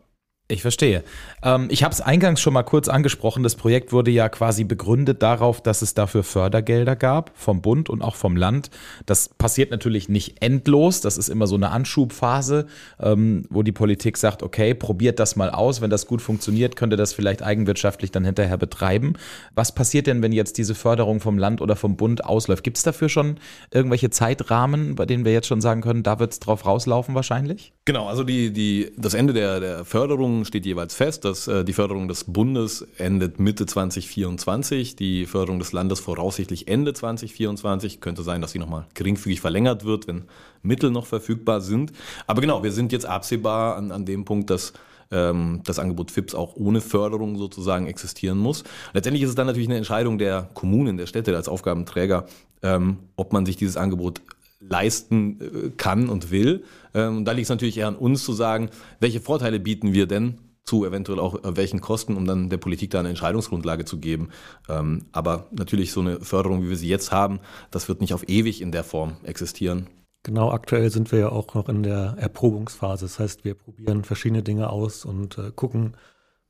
Ich 0.50 0.62
verstehe. 0.62 1.04
Ähm, 1.45 1.69
ich 1.71 1.85
habe 1.85 1.92
es 1.92 2.00
eingangs 2.00 2.40
schon 2.40 2.52
mal 2.52 2.64
kurz 2.64 2.88
angesprochen. 2.88 3.45
Das 3.45 3.54
Projekt 3.54 3.92
wurde 3.92 4.11
ja 4.11 4.28
quasi 4.28 4.64
begründet 4.64 5.23
darauf, 5.23 5.61
dass 5.61 5.80
es 5.80 5.95
dafür 5.95 6.25
Fördergelder 6.25 6.97
gab 6.97 7.30
vom 7.37 7.62
Bund 7.62 7.88
und 7.88 8.02
auch 8.02 8.16
vom 8.16 8.37
Land. 8.37 8.71
Das 9.07 9.28
passiert 9.28 9.71
natürlich 9.71 10.09
nicht 10.09 10.42
endlos. 10.42 11.00
Das 11.00 11.19
ist 11.19 11.28
immer 11.28 11.47
so 11.47 11.54
eine 11.54 11.71
Anschubphase, 11.71 12.66
ähm, 12.99 13.45
wo 13.49 13.62
die 13.62 13.71
Politik 13.71 14.16
sagt, 14.16 14.42
okay, 14.42 14.75
probiert 14.75 15.21
das 15.21 15.37
mal 15.37 15.50
aus. 15.50 15.80
Wenn 15.80 15.90
das 15.90 16.07
gut 16.07 16.21
funktioniert, 16.21 16.75
könnt 16.75 16.92
ihr 16.92 16.97
das 16.97 17.12
vielleicht 17.12 17.42
eigenwirtschaftlich 17.42 18.11
dann 18.11 18.25
hinterher 18.25 18.57
betreiben. 18.57 19.12
Was 19.54 19.73
passiert 19.73 20.09
denn, 20.09 20.21
wenn 20.21 20.33
jetzt 20.33 20.59
diese 20.59 20.75
Förderung 20.75 21.21
vom 21.21 21.38
Land 21.38 21.61
oder 21.61 21.76
vom 21.76 21.97
Bund 21.97 22.25
ausläuft? 22.25 22.64
Gibt 22.64 22.76
es 22.76 22.83
dafür 22.83 23.09
schon 23.09 23.37
irgendwelche 23.71 24.11
Zeitrahmen, 24.11 24.97
bei 24.97 25.07
denen 25.07 25.25
wir 25.25 25.33
jetzt 25.33 25.47
schon 25.47 25.61
sagen 25.61 25.80
können, 25.80 26.02
da 26.02 26.19
wird 26.19 26.33
es 26.33 26.40
drauf 26.40 26.66
rauslaufen 26.66 27.14
wahrscheinlich? 27.14 27.73
Genau, 27.85 28.09
also 28.09 28.25
die, 28.25 28.52
die, 28.52 28.90
das 28.97 29.14
Ende 29.14 29.33
der, 29.33 29.61
der 29.61 29.85
Förderung 29.85 30.39
steht 30.44 30.66
jeweils 30.66 30.94
fest, 30.94 31.25
dass 31.25 31.49
äh, 31.49 31.64
die 31.64 31.73
Förderung 31.73 32.09
des 32.09 32.25
Bundes 32.25 32.87
endet 32.99 33.38
Mitte 33.38 33.66
2024, 33.66 34.97
die 34.97 35.26
Förderung 35.26 35.59
des 35.59 35.73
Landes 35.73 36.00
voraussichtlich 36.00 36.68
Ende 36.68 36.92
2024. 36.92 38.00
Könnte 38.00 38.23
sein, 38.23 38.40
dass 38.40 38.52
sie 38.52 38.59
nochmal 38.59 38.87
geringfügig 38.94 39.40
verlängert 39.40 39.85
wird, 39.85 40.06
wenn 40.06 40.25
Mittel 40.62 40.90
noch 40.90 41.06
verfügbar 41.06 41.61
sind. 41.61 41.92
Aber 42.26 42.40
genau, 42.40 42.62
wir 42.62 42.73
sind 42.73 42.92
jetzt 42.92 43.06
absehbar 43.06 43.76
an, 43.76 43.92
an 43.92 44.04
dem 44.04 44.25
Punkt, 44.25 44.50
dass 44.50 44.73
ähm, 45.11 45.61
das 45.64 45.78
Angebot 45.78 46.11
FIPS 46.11 46.35
auch 46.35 46.56
ohne 46.56 46.80
Förderung 46.80 47.37
sozusagen 47.37 47.87
existieren 47.87 48.38
muss. 48.38 48.64
Letztendlich 48.92 49.23
ist 49.23 49.30
es 49.30 49.35
dann 49.35 49.47
natürlich 49.47 49.68
eine 49.68 49.78
Entscheidung 49.78 50.18
der 50.18 50.49
Kommunen, 50.54 50.97
der 50.97 51.06
Städte 51.06 51.35
als 51.35 51.49
Aufgabenträger, 51.49 52.26
ähm, 52.62 52.99
ob 53.16 53.32
man 53.32 53.47
sich 53.47 53.56
dieses 53.56 53.76
Angebot 53.76 54.20
leisten 54.61 55.40
äh, 55.40 55.71
kann 55.76 56.09
und 56.09 56.31
will. 56.31 56.64
Ähm, 56.95 57.19
und 57.19 57.25
da 57.25 57.33
liegt 57.33 57.45
es 57.45 57.50
natürlich 57.50 57.79
eher 57.79 57.88
an 57.88 57.97
uns 57.97 58.25
zu 58.25 58.33
sagen, 58.33 58.71
welche 59.00 59.21
Vorteile 59.21 59.59
bieten 59.59 59.93
wir 59.93 60.07
denn 60.07 60.38
zu 60.64 60.85
eventuell 60.85 61.19
auch 61.19 61.43
äh, 61.43 61.57
welchen 61.57 61.81
Kosten, 61.81 62.17
um 62.17 62.26
dann 62.26 62.49
der 62.49 62.59
Politik 62.59 62.90
da 62.90 63.00
eine 63.00 63.09
Entscheidungsgrundlage 63.09 63.85
zu 63.85 63.99
geben. 63.99 64.29
Ähm, 64.69 65.07
aber 65.12 65.49
natürlich 65.50 65.93
so 65.93 66.00
eine 66.00 66.21
Förderung, 66.21 66.62
wie 66.62 66.69
wir 66.69 66.76
sie 66.76 66.88
jetzt 66.88 67.11
haben, 67.11 67.40
das 67.71 67.88
wird 67.88 68.00
nicht 68.00 68.14
auf 68.14 68.29
ewig 68.29 68.61
in 68.61 68.71
der 68.71 68.85
Form 68.85 69.17
existieren. 69.25 69.88
Genau, 70.23 70.50
aktuell 70.50 70.90
sind 70.90 71.11
wir 71.12 71.19
ja 71.19 71.29
auch 71.31 71.55
noch 71.55 71.69
in 71.69 71.83
der 71.83 72.14
Erprobungsphase. 72.19 73.07
Das 73.07 73.19
heißt, 73.19 73.45
wir 73.45 73.55
probieren 73.55 74.05
verschiedene 74.05 74.43
Dinge 74.43 74.69
aus 74.71 75.07
und 75.07 75.38
äh, 75.38 75.50
gucken, 75.50 75.97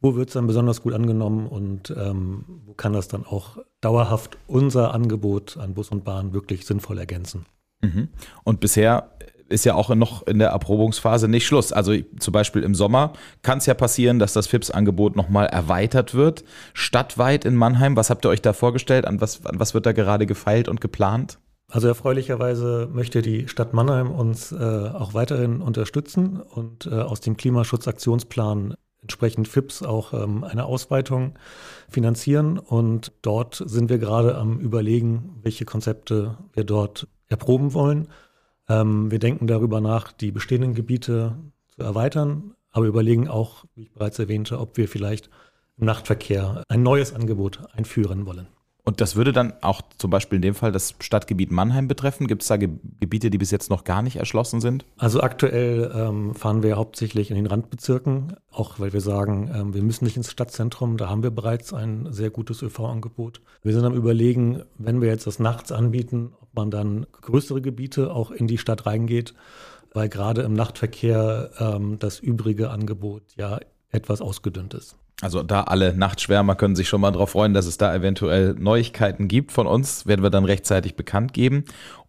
wo 0.01 0.17
wird 0.17 0.29
es 0.29 0.35
dann 0.35 0.47
besonders 0.47 0.83
gut 0.83 0.93
angenommen 0.93 1.47
und 1.47 1.95
ähm, 1.97 2.45
wo 2.65 2.75
kann 2.75 2.93
das 2.93 3.09
dann 3.09 3.25
auch 3.25 3.59
dauerhaft 3.81 4.39
unser 4.47 4.93
Angebot 4.93 5.57
an 5.57 5.75
Bus 5.75 5.91
und 5.91 6.05
Bahn 6.05 6.33
wirklich 6.33 6.67
sinnvoll 6.67 6.99
ergänzen. 6.99 7.47
Mhm. 7.81 8.09
Und 8.45 8.61
bisher 8.61 9.11
ist 9.51 9.65
ja 9.65 9.75
auch 9.75 9.95
noch 9.95 10.27
in 10.27 10.39
der 10.39 10.51
Erprobungsphase 10.51 11.29
nicht 11.29 11.47
Schluss. 11.47 11.73
Also 11.73 11.95
zum 12.19 12.33
Beispiel 12.33 12.63
im 12.63 12.75
Sommer 12.75 13.13
kann 13.43 13.59
es 13.59 13.67
ja 13.67 13.75
passieren, 13.75 14.19
dass 14.19 14.33
das 14.33 14.47
FIPS-Angebot 14.47 15.17
nochmal 15.17 15.47
erweitert 15.47 16.15
wird, 16.15 16.45
stadtweit 16.73 17.45
in 17.45 17.57
Mannheim. 17.57 17.97
Was 17.97 18.11
habt 18.11 18.25
ihr 18.25 18.29
euch 18.29 18.43
da 18.43 18.53
vorgestellt? 18.53 19.07
An 19.07 19.21
was, 19.21 19.45
an 19.45 19.59
was 19.59 19.75
wird 19.75 19.87
da 19.87 19.93
gerade 19.93 20.27
gefeilt 20.27 20.69
und 20.69 20.81
geplant? 20.81 21.39
Also 21.69 21.89
erfreulicherweise 21.89 22.89
möchte 22.93 23.23
die 23.23 23.49
Stadt 23.49 23.75
Mannheim 23.75 24.11
uns 24.11 24.53
äh, 24.53 24.57
auch 24.57 25.15
weiterhin 25.15 25.61
unterstützen 25.61 26.41
und 26.41 26.87
äh, 26.87 26.95
aus 26.95 27.21
dem 27.21 27.37
Klimaschutzaktionsplan 27.37 28.75
entsprechend 29.03 29.49
FIPS 29.49 29.83
auch 29.83 30.13
ähm, 30.13 30.45
eine 30.45 30.65
Ausweitung 30.65 31.35
finanzieren. 31.89 32.59
Und 32.59 33.13
dort 33.23 33.63
sind 33.65 33.89
wir 33.89 33.99
gerade 33.99 34.37
am 34.37 34.59
Überlegen, 34.59 35.39
welche 35.43 35.65
Konzepte 35.65 36.39
wir 36.53 36.65
dort 36.65 37.09
erproben 37.31 37.73
wollen. 37.73 38.09
Ähm, 38.69 39.11
wir 39.11 39.19
denken 39.19 39.47
darüber 39.47 39.81
nach, 39.81 40.13
die 40.13 40.33
bestehenden 40.33 40.75
Gebiete 40.75 41.37
zu 41.69 41.83
erweitern, 41.83 42.55
aber 42.71 42.87
überlegen 42.87 43.29
auch, 43.29 43.65
wie 43.75 43.85
ich 43.85 43.93
bereits 43.93 44.19
erwähnte, 44.19 44.61
ob 44.61 44.77
wir 44.77 44.89
vielleicht 44.89 45.31
im 45.79 45.87
Nachtverkehr 45.87 46.63
ein 46.69 46.83
neues 46.83 47.15
Angebot 47.15 47.61
einführen 47.73 48.27
wollen. 48.27 48.49
Und 48.85 49.01
das 49.01 49.17
würde 49.17 49.33
dann 49.33 49.53
auch 49.61 49.83
zum 49.99 50.11
Beispiel 50.11 50.37
in 50.37 50.43
dem 50.43 50.55
Fall 50.55 50.73
das 50.73 50.95
Stadtgebiet 51.01 51.51
Mannheim 51.51 51.89
betreffen? 51.89 52.27
Gibt 52.27 52.43
es 52.43 52.49
da 52.49 52.57
Ge 52.57 52.71
Gebiete, 52.99 53.31
die 53.31 53.39
bis 53.39 53.51
jetzt 53.51 53.71
noch 53.71 53.85
gar 53.85 54.03
nicht 54.03 54.17
erschlossen 54.17 54.61
sind? 54.61 54.85
Also 54.97 55.21
aktuell 55.21 55.93
ähm, 55.95 56.35
fahren 56.35 56.63
wir 56.63 56.77
hauptsächlich 56.77 57.31
in 57.31 57.37
den 57.37 57.47
Randbezirken, 57.47 58.37
auch 58.51 58.81
weil 58.81 58.93
wir 58.93 59.01
sagen, 59.01 59.51
ähm, 59.55 59.75
wir 59.75 59.83
müssen 59.83 60.05
nicht 60.05 60.17
ins 60.17 60.31
Stadtzentrum, 60.31 60.97
da 60.97 61.09
haben 61.09 61.23
wir 61.23 61.31
bereits 61.31 61.73
ein 61.73 62.09
sehr 62.11 62.31
gutes 62.31 62.63
ÖV-Angebot. 62.63 63.41
Wir 63.63 63.73
sind 63.73 63.85
am 63.85 63.95
Überlegen, 63.95 64.63
wenn 64.79 65.01
wir 65.01 65.09
jetzt 65.09 65.27
das 65.27 65.39
nachts 65.39 65.73
anbieten, 65.73 66.33
ob 66.41 66.55
man 66.55 66.71
dann 66.71 67.07
größere 67.21 67.61
Gebiete 67.61 68.13
auch 68.13 68.31
in 68.31 68.47
die 68.47 68.59
Stadt 68.59 68.87
reingeht, 68.87 69.35
weil 69.93 70.09
gerade 70.09 70.43
im 70.43 70.55
Nachtverkehr 70.55 71.51
ähm, 71.59 71.99
das 71.99 72.21
übrige 72.21 72.71
Angebot 72.71 73.23
ja 73.37 73.59
etwas 73.91 74.21
ausgedünnt 74.21 74.75
ist. 74.75 74.97
Also 75.21 75.43
da 75.43 75.65
alle 75.65 75.95
Nachtschwärmer 75.95 76.55
können 76.55 76.77
sich 76.77 76.89
schon 76.89 77.01
mal 77.01 77.11
darauf 77.11 77.31
freuen, 77.31 77.53
dass 77.53 77.67
es 77.67 77.77
da 77.77 77.95
eventuell 77.95 78.55
Neuigkeiten 78.55 79.29
gibt 79.29 79.53
von 79.53 79.67
uns, 79.67 80.07
werden 80.07 80.23
wir 80.23 80.31
dann 80.31 80.45
rechtzeitig 80.45 80.97
bekannt 80.97 81.35
geben. 81.35 81.65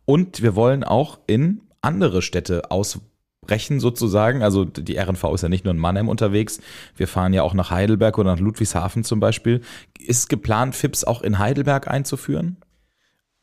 Und 0.06 0.42
wir 0.42 0.56
wollen 0.56 0.84
auch 0.84 1.20
in 1.28 1.62
andere 1.82 2.22
Städte 2.22 2.72
ausbrechen 2.72 3.80
sozusagen. 3.80 4.44
Also 4.44 4.64
die 4.66 4.98
RNV 4.98 5.24
ist 5.34 5.42
ja 5.42 5.50
nicht 5.50 5.66
nur 5.66 5.74
in 5.74 5.80
Mannheim 5.80 6.08
unterwegs. 6.08 6.60
Wir 6.96 7.08
fahren 7.08 7.34
ja 7.34 7.44
auch 7.44 7.54
nach 7.54 7.70
Heidelberg 7.70 8.18
oder 8.18 8.32
nach 8.32 8.40
Ludwigshafen 8.40 9.04
zum 9.04 9.20
Beispiel. 9.20 9.62
Ist 10.00 10.30
geplant, 10.30 10.76
FIPS 10.76 11.04
auch 11.04 11.22
in 11.22 11.38
Heidelberg 11.38 11.88
einzuführen? 11.90 12.58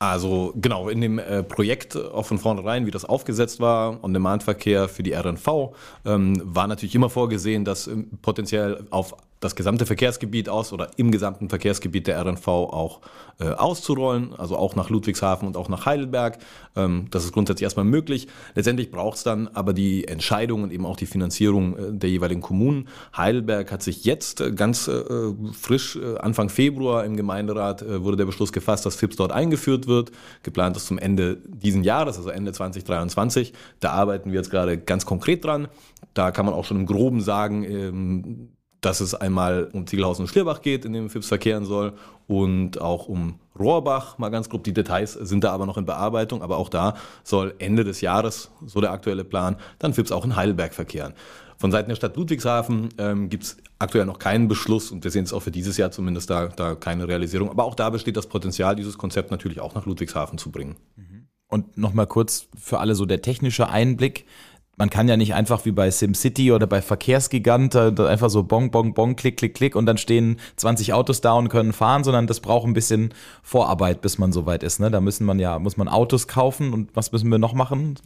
Also 0.00 0.54
genau, 0.54 0.88
in 0.88 1.00
dem 1.00 1.18
äh, 1.18 1.42
Projekt 1.42 1.96
auch 1.96 2.24
von 2.24 2.38
vornherein, 2.38 2.86
wie 2.86 2.92
das 2.92 3.04
aufgesetzt 3.04 3.58
war, 3.58 4.02
On-Demand-Verkehr 4.04 4.88
für 4.88 5.02
die 5.02 5.12
RNV, 5.12 5.74
ähm, 6.04 6.40
war 6.44 6.68
natürlich 6.68 6.94
immer 6.94 7.10
vorgesehen, 7.10 7.64
dass 7.64 7.88
ähm, 7.88 8.08
potenziell 8.22 8.86
auf 8.90 9.16
das 9.40 9.54
gesamte 9.54 9.86
Verkehrsgebiet 9.86 10.48
aus 10.48 10.72
oder 10.72 10.90
im 10.96 11.10
gesamten 11.10 11.48
Verkehrsgebiet 11.48 12.06
der 12.06 12.20
RNV 12.24 12.48
auch 12.48 13.00
äh, 13.40 13.50
auszurollen, 13.50 14.34
also 14.36 14.56
auch 14.56 14.74
nach 14.74 14.90
Ludwigshafen 14.90 15.46
und 15.46 15.56
auch 15.56 15.68
nach 15.68 15.86
Heidelberg. 15.86 16.38
Ähm, 16.74 17.06
das 17.10 17.24
ist 17.24 17.32
grundsätzlich 17.32 17.64
erstmal 17.64 17.84
möglich. 17.84 18.26
Letztendlich 18.54 18.90
braucht 18.90 19.18
es 19.18 19.22
dann 19.22 19.48
aber 19.48 19.72
die 19.72 20.08
Entscheidung 20.08 20.64
und 20.64 20.72
eben 20.72 20.84
auch 20.84 20.96
die 20.96 21.06
Finanzierung 21.06 21.76
äh, 21.76 21.92
der 21.92 22.10
jeweiligen 22.10 22.40
Kommunen. 22.40 22.88
Heidelberg 23.16 23.70
hat 23.70 23.82
sich 23.82 24.04
jetzt 24.04 24.40
äh, 24.40 24.52
ganz 24.52 24.88
äh, 24.88 25.04
frisch, 25.52 25.96
äh, 25.96 26.18
Anfang 26.18 26.48
Februar 26.48 27.04
im 27.04 27.16
Gemeinderat 27.16 27.82
äh, 27.82 28.02
wurde 28.02 28.16
der 28.16 28.26
Beschluss 28.26 28.52
gefasst, 28.52 28.86
dass 28.86 28.96
FIPS 28.96 29.16
dort 29.16 29.32
eingeführt 29.32 29.86
wird. 29.86 30.10
Geplant 30.42 30.76
ist 30.76 30.86
zum 30.86 30.98
Ende 30.98 31.36
diesen 31.46 31.84
Jahres, 31.84 32.16
also 32.16 32.30
Ende 32.30 32.52
2023. 32.52 33.52
Da 33.80 33.92
arbeiten 33.92 34.32
wir 34.32 34.38
jetzt 34.38 34.50
gerade 34.50 34.78
ganz 34.78 35.06
konkret 35.06 35.44
dran. 35.44 35.68
Da 36.14 36.32
kann 36.32 36.44
man 36.44 36.54
auch 36.54 36.64
schon 36.64 36.78
im 36.78 36.86
Groben 36.86 37.20
sagen, 37.20 37.64
ähm, 37.64 38.48
dass 38.80 39.00
es 39.00 39.14
einmal 39.14 39.68
um 39.72 39.86
Ziegelhausen 39.86 40.24
und 40.24 40.28
Schlierbach 40.28 40.62
geht, 40.62 40.84
in 40.84 40.92
dem 40.92 41.10
FIPS 41.10 41.28
verkehren 41.28 41.64
soll 41.64 41.94
und 42.26 42.80
auch 42.80 43.08
um 43.08 43.38
Rohrbach, 43.58 44.18
mal 44.18 44.28
ganz 44.28 44.48
grob. 44.48 44.64
Die 44.64 44.72
Details 44.72 45.14
sind 45.14 45.42
da 45.44 45.52
aber 45.52 45.66
noch 45.66 45.76
in 45.76 45.84
Bearbeitung, 45.84 46.42
aber 46.42 46.58
auch 46.58 46.68
da 46.68 46.94
soll 47.24 47.54
Ende 47.58 47.82
des 47.84 48.00
Jahres, 48.00 48.50
so 48.64 48.80
der 48.80 48.92
aktuelle 48.92 49.24
Plan, 49.24 49.56
dann 49.78 49.94
FIPS 49.94 50.12
auch 50.12 50.24
in 50.24 50.36
Heidelberg 50.36 50.74
verkehren. 50.74 51.14
Von 51.56 51.72
Seiten 51.72 51.88
der 51.88 51.96
Stadt 51.96 52.16
Ludwigshafen 52.16 52.90
ähm, 52.98 53.28
gibt 53.28 53.42
es 53.42 53.56
aktuell 53.80 54.06
noch 54.06 54.20
keinen 54.20 54.46
Beschluss 54.46 54.92
und 54.92 55.02
wir 55.02 55.10
sehen 55.10 55.24
es 55.24 55.32
auch 55.32 55.42
für 55.42 55.50
dieses 55.50 55.76
Jahr 55.76 55.90
zumindest 55.90 56.30
da, 56.30 56.46
da 56.46 56.76
keine 56.76 57.08
Realisierung. 57.08 57.50
Aber 57.50 57.64
auch 57.64 57.74
da 57.74 57.90
besteht 57.90 58.16
das 58.16 58.28
Potenzial, 58.28 58.76
dieses 58.76 58.96
Konzept 58.96 59.32
natürlich 59.32 59.60
auch 59.60 59.74
nach 59.74 59.84
Ludwigshafen 59.84 60.38
zu 60.38 60.52
bringen. 60.52 60.76
Und 61.48 61.76
nochmal 61.76 62.06
kurz 62.06 62.46
für 62.56 62.78
alle 62.78 62.94
so 62.94 63.06
der 63.06 63.22
technische 63.22 63.68
Einblick 63.68 64.26
man 64.78 64.90
kann 64.90 65.08
ja 65.08 65.16
nicht 65.16 65.34
einfach 65.34 65.64
wie 65.64 65.72
bei 65.72 65.90
SimCity 65.90 66.52
oder 66.52 66.66
bei 66.66 66.80
Verkehrsgigant 66.80 67.74
einfach 67.74 68.30
so 68.30 68.44
bong, 68.44 68.70
bong, 68.70 68.94
bong, 68.94 69.16
klick, 69.16 69.36
klick, 69.36 69.54
klick 69.54 69.74
und 69.74 69.86
dann 69.86 69.98
stehen 69.98 70.38
20 70.56 70.92
Autos 70.92 71.20
da 71.20 71.32
und 71.32 71.48
können 71.48 71.72
fahren, 71.72 72.04
sondern 72.04 72.28
das 72.28 72.40
braucht 72.40 72.66
ein 72.66 72.74
bisschen 72.74 73.12
Vorarbeit, 73.42 74.00
bis 74.00 74.18
man 74.18 74.32
soweit 74.32 74.62
ist. 74.62 74.78
Ne? 74.78 74.90
Da 74.90 75.00
müssen 75.00 75.26
man 75.26 75.40
ja, 75.40 75.58
muss 75.58 75.76
man 75.76 75.88
Autos 75.88 76.28
kaufen 76.28 76.72
und 76.72 76.90
was 76.94 77.10
müssen 77.10 77.28
wir 77.30 77.38
noch 77.38 77.54
machen? 77.54 77.96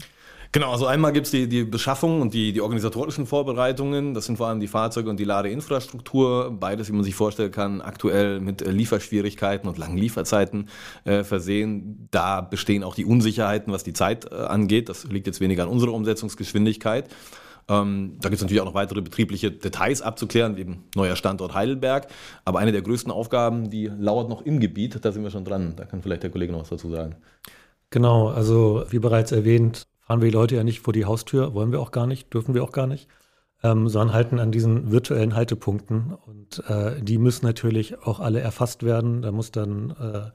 Genau, 0.54 0.70
also 0.70 0.84
einmal 0.84 1.14
gibt's 1.14 1.30
die, 1.30 1.48
die 1.48 1.64
Beschaffung 1.64 2.20
und 2.20 2.34
die, 2.34 2.52
die 2.52 2.60
organisatorischen 2.60 3.24
Vorbereitungen. 3.24 4.12
Das 4.12 4.26
sind 4.26 4.36
vor 4.36 4.48
allem 4.48 4.60
die 4.60 4.66
Fahrzeuge 4.66 5.08
und 5.08 5.18
die 5.18 5.24
Ladeinfrastruktur. 5.24 6.50
Beides, 6.60 6.88
wie 6.88 6.92
man 6.92 7.04
sich 7.04 7.14
vorstellen 7.14 7.50
kann, 7.50 7.80
aktuell 7.80 8.38
mit 8.38 8.60
äh, 8.60 8.70
Lieferschwierigkeiten 8.70 9.66
und 9.66 9.78
langen 9.78 9.96
Lieferzeiten 9.96 10.68
äh, 11.04 11.24
versehen. 11.24 12.06
Da 12.10 12.42
bestehen 12.42 12.84
auch 12.84 12.94
die 12.94 13.06
Unsicherheiten, 13.06 13.72
was 13.72 13.82
die 13.82 13.94
Zeit 13.94 14.30
äh, 14.30 14.34
angeht. 14.34 14.90
Das 14.90 15.04
liegt 15.04 15.26
jetzt 15.26 15.40
weniger 15.40 15.62
an 15.62 15.70
unserer 15.70 15.94
Umsetzungsgeschwindigkeit. 15.94 17.08
Ähm, 17.68 18.18
da 18.20 18.28
gibt 18.28 18.36
es 18.36 18.42
natürlich 18.42 18.60
auch 18.60 18.66
noch 18.66 18.74
weitere 18.74 19.00
betriebliche 19.00 19.50
Details 19.50 20.02
abzuklären, 20.02 20.58
wie 20.58 20.66
neuer 20.94 21.16
Standort 21.16 21.54
Heidelberg. 21.54 22.08
Aber 22.44 22.58
eine 22.58 22.72
der 22.72 22.82
größten 22.82 23.10
Aufgaben, 23.10 23.70
die 23.70 23.86
lauert 23.86 24.28
noch 24.28 24.42
im 24.42 24.60
Gebiet, 24.60 25.02
da 25.02 25.12
sind 25.12 25.22
wir 25.22 25.30
schon 25.30 25.46
dran. 25.46 25.72
Da 25.76 25.86
kann 25.86 26.02
vielleicht 26.02 26.24
der 26.24 26.30
Kollege 26.30 26.52
noch 26.52 26.60
was 26.60 26.68
dazu 26.68 26.90
sagen. 26.90 27.16
Genau, 27.88 28.28
also 28.28 28.84
wie 28.90 28.98
bereits 28.98 29.32
erwähnt, 29.32 29.86
fahren 30.12 30.20
wir 30.20 30.30
die 30.30 30.36
Leute 30.36 30.56
ja 30.56 30.62
nicht 30.62 30.80
vor 30.80 30.92
die 30.92 31.06
Haustür, 31.06 31.54
wollen 31.54 31.72
wir 31.72 31.80
auch 31.80 31.90
gar 31.90 32.06
nicht, 32.06 32.34
dürfen 32.34 32.52
wir 32.52 32.62
auch 32.62 32.72
gar 32.72 32.86
nicht, 32.86 33.08
ähm, 33.62 33.88
sondern 33.88 34.12
halten 34.14 34.40
an 34.40 34.52
diesen 34.52 34.92
virtuellen 34.92 35.34
Haltepunkten. 35.34 36.12
Und 36.26 36.62
äh, 36.68 37.00
die 37.00 37.16
müssen 37.16 37.46
natürlich 37.46 37.98
auch 38.02 38.20
alle 38.20 38.40
erfasst 38.40 38.82
werden. 38.82 39.22
Da 39.22 39.32
muss 39.32 39.52
dann 39.52 39.88
äh, 39.92 40.30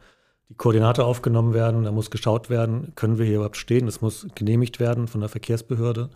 die 0.49 0.55
Koordinate 0.55 1.05
aufgenommen 1.05 1.53
werden, 1.53 1.83
da 1.83 1.91
muss 1.91 2.09
geschaut 2.09 2.49
werden, 2.49 2.93
können 2.95 3.19
wir 3.19 3.27
hier 3.27 3.35
überhaupt 3.35 3.57
stehen. 3.57 3.85
Das 3.85 4.01
muss 4.01 4.25
genehmigt 4.33 4.79
werden 4.79 5.07
von 5.07 5.21
der 5.21 5.29
Verkehrsbehörde. 5.29 6.09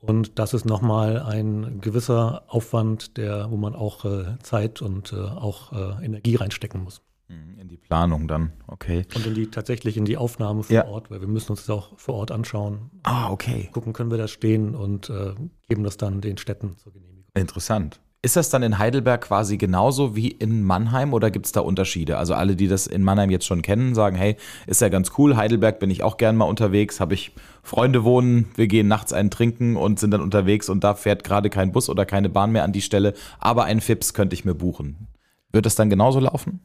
Und 0.00 0.40
das 0.40 0.52
ist 0.52 0.64
nochmal 0.64 1.22
ein 1.22 1.80
gewisser 1.80 2.42
Aufwand, 2.48 3.18
der, 3.18 3.52
wo 3.52 3.56
man 3.56 3.76
auch 3.76 4.04
äh, 4.04 4.36
Zeit 4.42 4.82
und 4.82 5.12
äh, 5.12 5.16
auch 5.16 5.72
äh, 5.72 6.04
Energie 6.04 6.34
reinstecken 6.34 6.82
muss. 6.82 7.02
Mhm, 7.28 7.58
in 7.58 7.68
die 7.68 7.76
Planung 7.76 8.28
dann, 8.28 8.52
okay. 8.68 9.04
Und 9.14 9.26
in 9.26 9.34
die 9.34 9.48
tatsächlich 9.48 9.96
in 9.96 10.04
die 10.04 10.16
Aufnahme 10.16 10.62
vor 10.62 10.74
ja. 10.74 10.86
Ort, 10.86 11.10
weil 11.10 11.20
wir 11.20 11.28
müssen 11.28 11.52
uns 11.52 11.66
das 11.66 11.70
auch 11.70 11.98
vor 11.98 12.14
Ort 12.14 12.30
anschauen. 12.30 12.90
Ah, 13.02 13.30
okay. 13.30 13.68
Gucken, 13.72 13.92
können 13.92 14.10
wir 14.10 14.18
da 14.18 14.28
stehen 14.28 14.74
und 14.76 15.10
äh, 15.10 15.34
geben 15.68 15.82
das 15.82 15.96
dann 15.96 16.20
den 16.20 16.38
Städten 16.38 16.76
zur 16.76 16.92
Genehmigung. 16.92 17.24
Interessant. 17.34 18.00
Ist 18.22 18.34
das 18.34 18.48
dann 18.48 18.62
in 18.62 18.78
Heidelberg 18.78 19.20
quasi 19.20 19.56
genauso 19.56 20.16
wie 20.16 20.28
in 20.28 20.64
Mannheim 20.64 21.14
oder 21.14 21.30
gibt 21.30 21.46
es 21.46 21.52
da 21.52 21.60
Unterschiede? 21.60 22.16
Also 22.18 22.34
alle, 22.34 22.56
die 22.56 22.66
das 22.66 22.88
in 22.88 23.04
Mannheim 23.04 23.30
jetzt 23.30 23.46
schon 23.46 23.62
kennen, 23.62 23.94
sagen, 23.94 24.16
hey, 24.16 24.36
ist 24.66 24.80
ja 24.80 24.88
ganz 24.88 25.12
cool, 25.16 25.36
Heidelberg 25.36 25.78
bin 25.78 25.90
ich 25.90 26.02
auch 26.02 26.16
gern 26.16 26.34
mal 26.34 26.46
unterwegs, 26.46 26.98
habe 26.98 27.14
ich 27.14 27.32
Freunde 27.62 28.02
wohnen, 28.02 28.48
wir 28.56 28.66
gehen 28.66 28.88
nachts 28.88 29.12
einen 29.12 29.30
trinken 29.30 29.76
und 29.76 30.00
sind 30.00 30.10
dann 30.10 30.22
unterwegs 30.22 30.68
und 30.68 30.82
da 30.82 30.94
fährt 30.94 31.22
gerade 31.22 31.50
kein 31.50 31.70
Bus 31.70 31.88
oder 31.88 32.04
keine 32.04 32.28
Bahn 32.28 32.50
mehr 32.50 32.64
an 32.64 32.72
die 32.72 32.82
Stelle, 32.82 33.14
aber 33.38 33.64
einen 33.64 33.80
FIPS 33.80 34.12
könnte 34.12 34.34
ich 34.34 34.44
mir 34.44 34.54
buchen. 34.54 35.06
Wird 35.52 35.66
das 35.66 35.76
dann 35.76 35.88
genauso 35.88 36.18
laufen? 36.18 36.60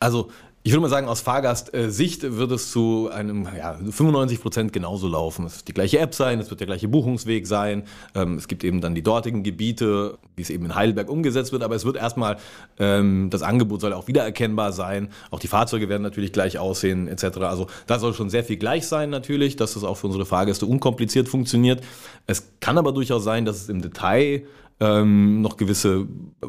Also 0.00 0.30
ich 0.68 0.72
würde 0.72 0.82
mal 0.82 0.88
sagen, 0.90 1.08
aus 1.08 1.22
Fahrgastsicht 1.22 2.36
wird 2.36 2.50
es 2.50 2.70
zu 2.72 3.08
einem 3.10 3.48
ja, 3.56 3.74
95 3.74 4.42
Prozent 4.42 4.72
genauso 4.72 5.08
laufen. 5.08 5.46
Es 5.46 5.56
wird 5.56 5.68
die 5.68 5.72
gleiche 5.72 5.98
App 5.98 6.14
sein, 6.14 6.40
es 6.40 6.50
wird 6.50 6.60
der 6.60 6.66
gleiche 6.66 6.88
Buchungsweg 6.88 7.46
sein. 7.46 7.84
Ähm, 8.14 8.34
es 8.34 8.48
gibt 8.48 8.64
eben 8.64 8.82
dann 8.82 8.94
die 8.94 9.02
dortigen 9.02 9.42
Gebiete, 9.44 10.18
wie 10.36 10.42
es 10.42 10.50
eben 10.50 10.66
in 10.66 10.74
Heidelberg 10.74 11.08
umgesetzt 11.08 11.52
wird. 11.52 11.62
Aber 11.62 11.74
es 11.74 11.86
wird 11.86 11.96
erstmal, 11.96 12.36
ähm, 12.78 13.30
das 13.30 13.40
Angebot 13.42 13.80
soll 13.80 13.94
auch 13.94 14.08
wiedererkennbar 14.08 14.72
sein. 14.72 15.08
Auch 15.30 15.38
die 15.38 15.48
Fahrzeuge 15.48 15.88
werden 15.88 16.02
natürlich 16.02 16.32
gleich 16.32 16.58
aussehen 16.58 17.08
etc. 17.08 17.38
Also 17.38 17.68
da 17.86 17.98
soll 17.98 18.12
schon 18.12 18.28
sehr 18.28 18.44
viel 18.44 18.58
gleich 18.58 18.86
sein 18.86 19.08
natürlich, 19.08 19.56
dass 19.56 19.72
das 19.72 19.84
auch 19.84 19.96
für 19.96 20.08
unsere 20.08 20.26
Fahrgäste 20.26 20.66
unkompliziert 20.66 21.30
funktioniert. 21.30 21.82
Es 22.26 22.46
kann 22.60 22.76
aber 22.76 22.92
durchaus 22.92 23.24
sein, 23.24 23.46
dass 23.46 23.56
es 23.56 23.68
im 23.70 23.80
Detail 23.80 24.42
ähm, 24.80 25.40
noch 25.42 25.56
gewisse 25.56 26.06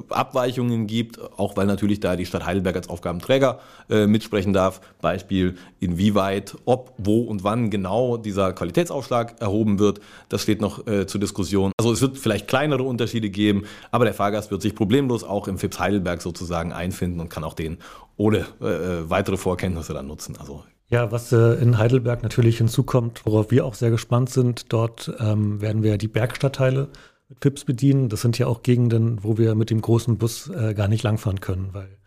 Abweichungen 0.09 0.87
gibt, 0.87 1.19
auch 1.39 1.57
weil 1.57 1.65
natürlich 1.65 1.99
da 1.99 2.15
die 2.15 2.25
Stadt 2.25 2.45
Heidelberg 2.45 2.75
als 2.75 2.89
Aufgabenträger 2.89 3.59
äh, 3.89 4.07
mitsprechen 4.07 4.53
darf. 4.53 4.81
Beispiel, 5.01 5.55
inwieweit, 5.79 6.55
ob, 6.65 6.93
wo 6.97 7.21
und 7.21 7.43
wann 7.43 7.69
genau 7.69 8.17
dieser 8.17 8.53
Qualitätsaufschlag 8.53 9.41
erhoben 9.41 9.79
wird, 9.79 9.99
das 10.29 10.41
steht 10.41 10.61
noch 10.61 10.85
äh, 10.87 11.07
zur 11.07 11.19
Diskussion. 11.19 11.71
Also 11.79 11.91
es 11.91 12.01
wird 12.01 12.17
vielleicht 12.17 12.47
kleinere 12.47 12.83
Unterschiede 12.83 13.29
geben, 13.29 13.63
aber 13.91 14.05
der 14.05 14.13
Fahrgast 14.13 14.51
wird 14.51 14.61
sich 14.61 14.75
problemlos 14.75 15.23
auch 15.23 15.47
im 15.47 15.57
FIPS 15.57 15.79
Heidelberg 15.79 16.21
sozusagen 16.21 16.71
einfinden 16.71 17.19
und 17.19 17.29
kann 17.29 17.43
auch 17.43 17.53
den 17.53 17.77
ohne 18.17 18.45
äh, 18.61 18.65
äh, 18.67 19.09
weitere 19.09 19.37
Vorkenntnisse 19.37 19.93
dann 19.93 20.07
nutzen. 20.07 20.35
Also 20.37 20.63
ja, 20.89 21.11
was 21.11 21.31
äh, 21.31 21.53
in 21.61 21.77
Heidelberg 21.77 22.23
natürlich 22.23 22.57
hinzukommt, 22.57 23.21
worauf 23.25 23.51
wir 23.51 23.65
auch 23.65 23.75
sehr 23.75 23.91
gespannt 23.91 24.31
sind, 24.31 24.73
dort 24.73 25.11
ähm, 25.19 25.61
werden 25.61 25.83
wir 25.83 25.97
die 25.97 26.07
Bergstadtteile 26.07 26.89
mit 27.29 27.39
Pips 27.39 27.63
bedienen. 27.63 28.09
Das 28.09 28.21
sind 28.21 28.37
ja 28.37 28.47
auch 28.47 28.63
Gegenden, 28.63 29.23
wo 29.23 29.37
wir 29.37 29.55
mit 29.55 29.69
dem 29.69 29.81
großen 29.81 30.17
Bus 30.17 30.49
äh, 30.49 30.73
gar 30.73 30.87
nicht 30.87 31.03
langfahren 31.03 31.39
können, 31.39 31.69
weil 31.73 31.97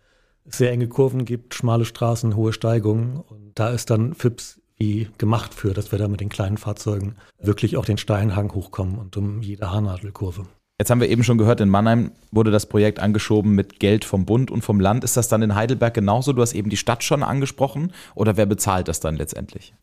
es 0.45 0.59
sehr 0.59 0.73
enge 0.73 0.89
Kurven 0.89 1.25
gibt, 1.25 1.55
schmale 1.55 1.85
Straßen, 1.85 2.37
hohe 2.37 2.53
Steigungen. 2.53 3.21
Und 3.21 3.53
da 3.55 3.71
ist 3.71 3.91
dann 3.91 4.15
Fips 4.15 4.61
wie 4.77 5.09
gemacht 5.17 5.55
für, 5.55 5.75
dass 5.75 5.93
wir 5.93 5.99
da 5.99 6.09
mit 6.09 6.21
den 6.21 6.29
kleinen 6.29 6.59
Fahrzeugen 6.59 7.15
wirklich 7.39 7.77
auch 7.77 7.85
den 7.85 7.99
Steinhang 7.99 8.53
hochkommen 8.53 8.99
und 8.99 9.17
um 9.17 9.41
jede 9.41 9.71
Haarnadelkurve. 9.71 10.47
Jetzt 10.81 10.91
haben 10.91 11.01
wir 11.01 11.09
eben 11.09 11.23
schon 11.23 11.39
gehört, 11.39 11.61
in 11.61 11.69
Mannheim 11.69 12.11
wurde 12.33 12.51
das 12.51 12.67
Projekt 12.67 12.99
angeschoben 12.99 13.55
mit 13.55 13.79
Geld 13.79 14.05
vom 14.05 14.27
Bund 14.27 14.51
und 14.51 14.63
vom 14.63 14.81
Land. 14.81 15.05
Ist 15.05 15.17
das 15.17 15.29
dann 15.29 15.43
in 15.43 15.55
Heidelberg 15.55 15.95
genauso? 15.95 16.33
Du 16.33 16.43
hast 16.43 16.55
eben 16.55 16.71
die 16.71 16.77
Stadt 16.77 17.05
schon 17.05 17.23
angesprochen. 17.23 17.93
Oder 18.17 18.37
wer 18.37 18.47
bezahlt 18.47 18.89
das 18.89 18.99
dann 18.99 19.15
letztendlich? 19.15 19.75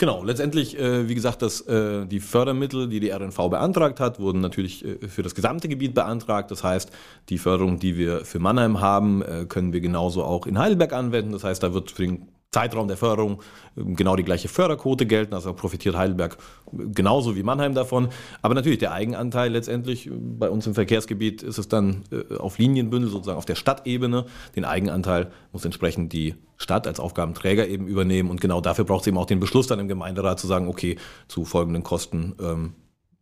Genau, 0.00 0.24
letztendlich, 0.24 0.78
äh, 0.78 1.10
wie 1.10 1.14
gesagt, 1.14 1.42
dass 1.42 1.60
äh, 1.60 2.06
die 2.06 2.20
Fördermittel, 2.20 2.88
die 2.88 3.00
die 3.00 3.10
RNV 3.10 3.36
beantragt 3.50 4.00
hat, 4.00 4.18
wurden 4.18 4.40
natürlich 4.40 4.82
äh, 4.82 5.06
für 5.08 5.22
das 5.22 5.34
gesamte 5.34 5.68
Gebiet 5.68 5.92
beantragt. 5.92 6.50
Das 6.50 6.64
heißt, 6.64 6.90
die 7.28 7.36
Förderung, 7.36 7.78
die 7.78 7.98
wir 7.98 8.24
für 8.24 8.38
Mannheim 8.38 8.80
haben, 8.80 9.20
äh, 9.20 9.44
können 9.46 9.74
wir 9.74 9.82
genauso 9.82 10.24
auch 10.24 10.46
in 10.46 10.58
Heidelberg 10.58 10.94
anwenden. 10.94 11.32
Das 11.32 11.44
heißt, 11.44 11.62
da 11.62 11.74
wird 11.74 11.90
für 11.90 12.06
den 12.06 12.28
Zeitraum 12.52 12.88
der 12.88 12.96
Förderung 12.96 13.42
ähm, 13.76 13.94
genau 13.94 14.16
die 14.16 14.24
gleiche 14.24 14.48
Förderquote 14.48 15.06
gelten, 15.06 15.34
also 15.34 15.52
profitiert 15.54 15.96
Heidelberg 15.96 16.36
genauso 16.72 17.36
wie 17.36 17.42
Mannheim 17.42 17.74
davon. 17.74 18.08
Aber 18.42 18.54
natürlich 18.54 18.78
der 18.78 18.92
Eigenanteil 18.92 19.52
letztendlich, 19.52 20.08
äh, 20.08 20.10
bei 20.10 20.50
uns 20.50 20.66
im 20.66 20.74
Verkehrsgebiet 20.74 21.42
ist 21.42 21.58
es 21.58 21.68
dann 21.68 22.04
äh, 22.10 22.36
auf 22.36 22.58
Linienbündel, 22.58 23.08
sozusagen 23.08 23.38
auf 23.38 23.44
der 23.44 23.54
Stadtebene. 23.54 24.26
Den 24.56 24.64
Eigenanteil 24.64 25.30
muss 25.52 25.64
entsprechend 25.64 26.12
die 26.12 26.34
Stadt 26.56 26.86
als 26.86 26.98
Aufgabenträger 26.98 27.68
eben 27.68 27.86
übernehmen 27.86 28.30
und 28.30 28.40
genau 28.40 28.60
dafür 28.60 28.84
braucht 28.84 29.02
es 29.02 29.06
eben 29.06 29.16
auch 29.16 29.26
den 29.26 29.40
Beschluss 29.40 29.68
dann 29.68 29.78
im 29.78 29.88
Gemeinderat 29.88 30.40
zu 30.40 30.46
sagen, 30.46 30.68
okay, 30.68 30.96
zu 31.28 31.44
folgenden 31.44 31.84
Kosten 31.84 32.34
ähm, 32.40 32.74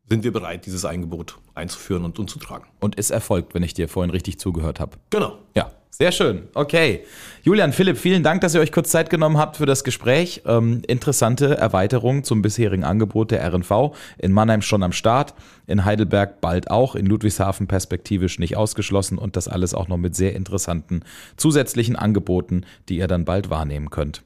sind 0.09 0.25
wir 0.25 0.33
bereit, 0.33 0.64
dieses 0.64 0.87
Angebot 0.87 1.37
einzuführen 1.55 2.05
und 2.05 2.19
umzutragen. 2.19 2.67
Und 2.81 2.95
ist 2.95 3.11
erfolgt, 3.11 3.55
wenn 3.55 3.62
ich 3.62 3.75
dir 3.75 3.88
vorhin 3.88 4.11
richtig 4.11 4.38
zugehört 4.41 4.81
habe. 4.81 4.97
Genau. 5.11 5.38
Ja, 5.55 5.71
sehr 5.90 6.12
schön. 6.12 6.48
Okay. 6.55 7.05
Julian, 7.42 7.72
Philipp, 7.72 7.98
vielen 7.98 8.22
Dank, 8.22 8.40
dass 8.42 8.55
ihr 8.55 8.61
euch 8.61 8.72
kurz 8.72 8.90
Zeit 8.90 9.11
genommen 9.11 9.38
habt 9.38 9.57
für 9.57 9.66
das 9.66 9.85
Gespräch. 9.85 10.42
Ähm, 10.46 10.83
interessante 10.87 11.57
Erweiterung 11.57 12.22
zum 12.22 12.42
bisherigen 12.42 12.85
Angebot 12.85 13.31
der 13.31 13.42
RNV. 13.53 13.96
In 14.18 14.33
Mannheim 14.33 14.62
schon 14.62 14.83
am 14.83 14.92
Start, 14.92 15.35
in 15.66 15.85
Heidelberg 15.85 16.40
bald 16.40 16.70
auch, 16.70 16.94
in 16.94 17.07
Ludwigshafen 17.07 17.66
perspektivisch 17.66 18.38
nicht 18.38 18.57
ausgeschlossen 18.57 19.18
und 19.18 19.35
das 19.35 19.48
alles 19.48 19.74
auch 19.74 19.88
noch 19.88 19.96
mit 19.96 20.14
sehr 20.14 20.37
interessanten 20.37 21.01
zusätzlichen 21.37 21.96
Angeboten, 21.96 22.64
die 22.88 22.98
ihr 22.98 23.09
dann 23.09 23.24
bald 23.24 23.51
wahrnehmen 23.51 23.90
könnt. 23.90 24.22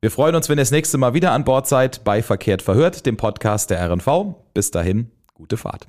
Wir 0.00 0.12
freuen 0.12 0.36
uns, 0.36 0.48
wenn 0.48 0.58
ihr 0.58 0.62
das 0.62 0.70
nächste 0.70 0.96
Mal 0.96 1.14
wieder 1.14 1.32
an 1.32 1.42
Bord 1.44 1.66
seid 1.66 2.04
bei 2.04 2.22
Verkehrt 2.22 2.62
verhört, 2.62 3.04
dem 3.06 3.16
Podcast 3.16 3.70
der 3.70 3.84
RNV. 3.90 4.36
Bis 4.54 4.70
dahin, 4.70 5.10
gute 5.34 5.56
Fahrt. 5.56 5.88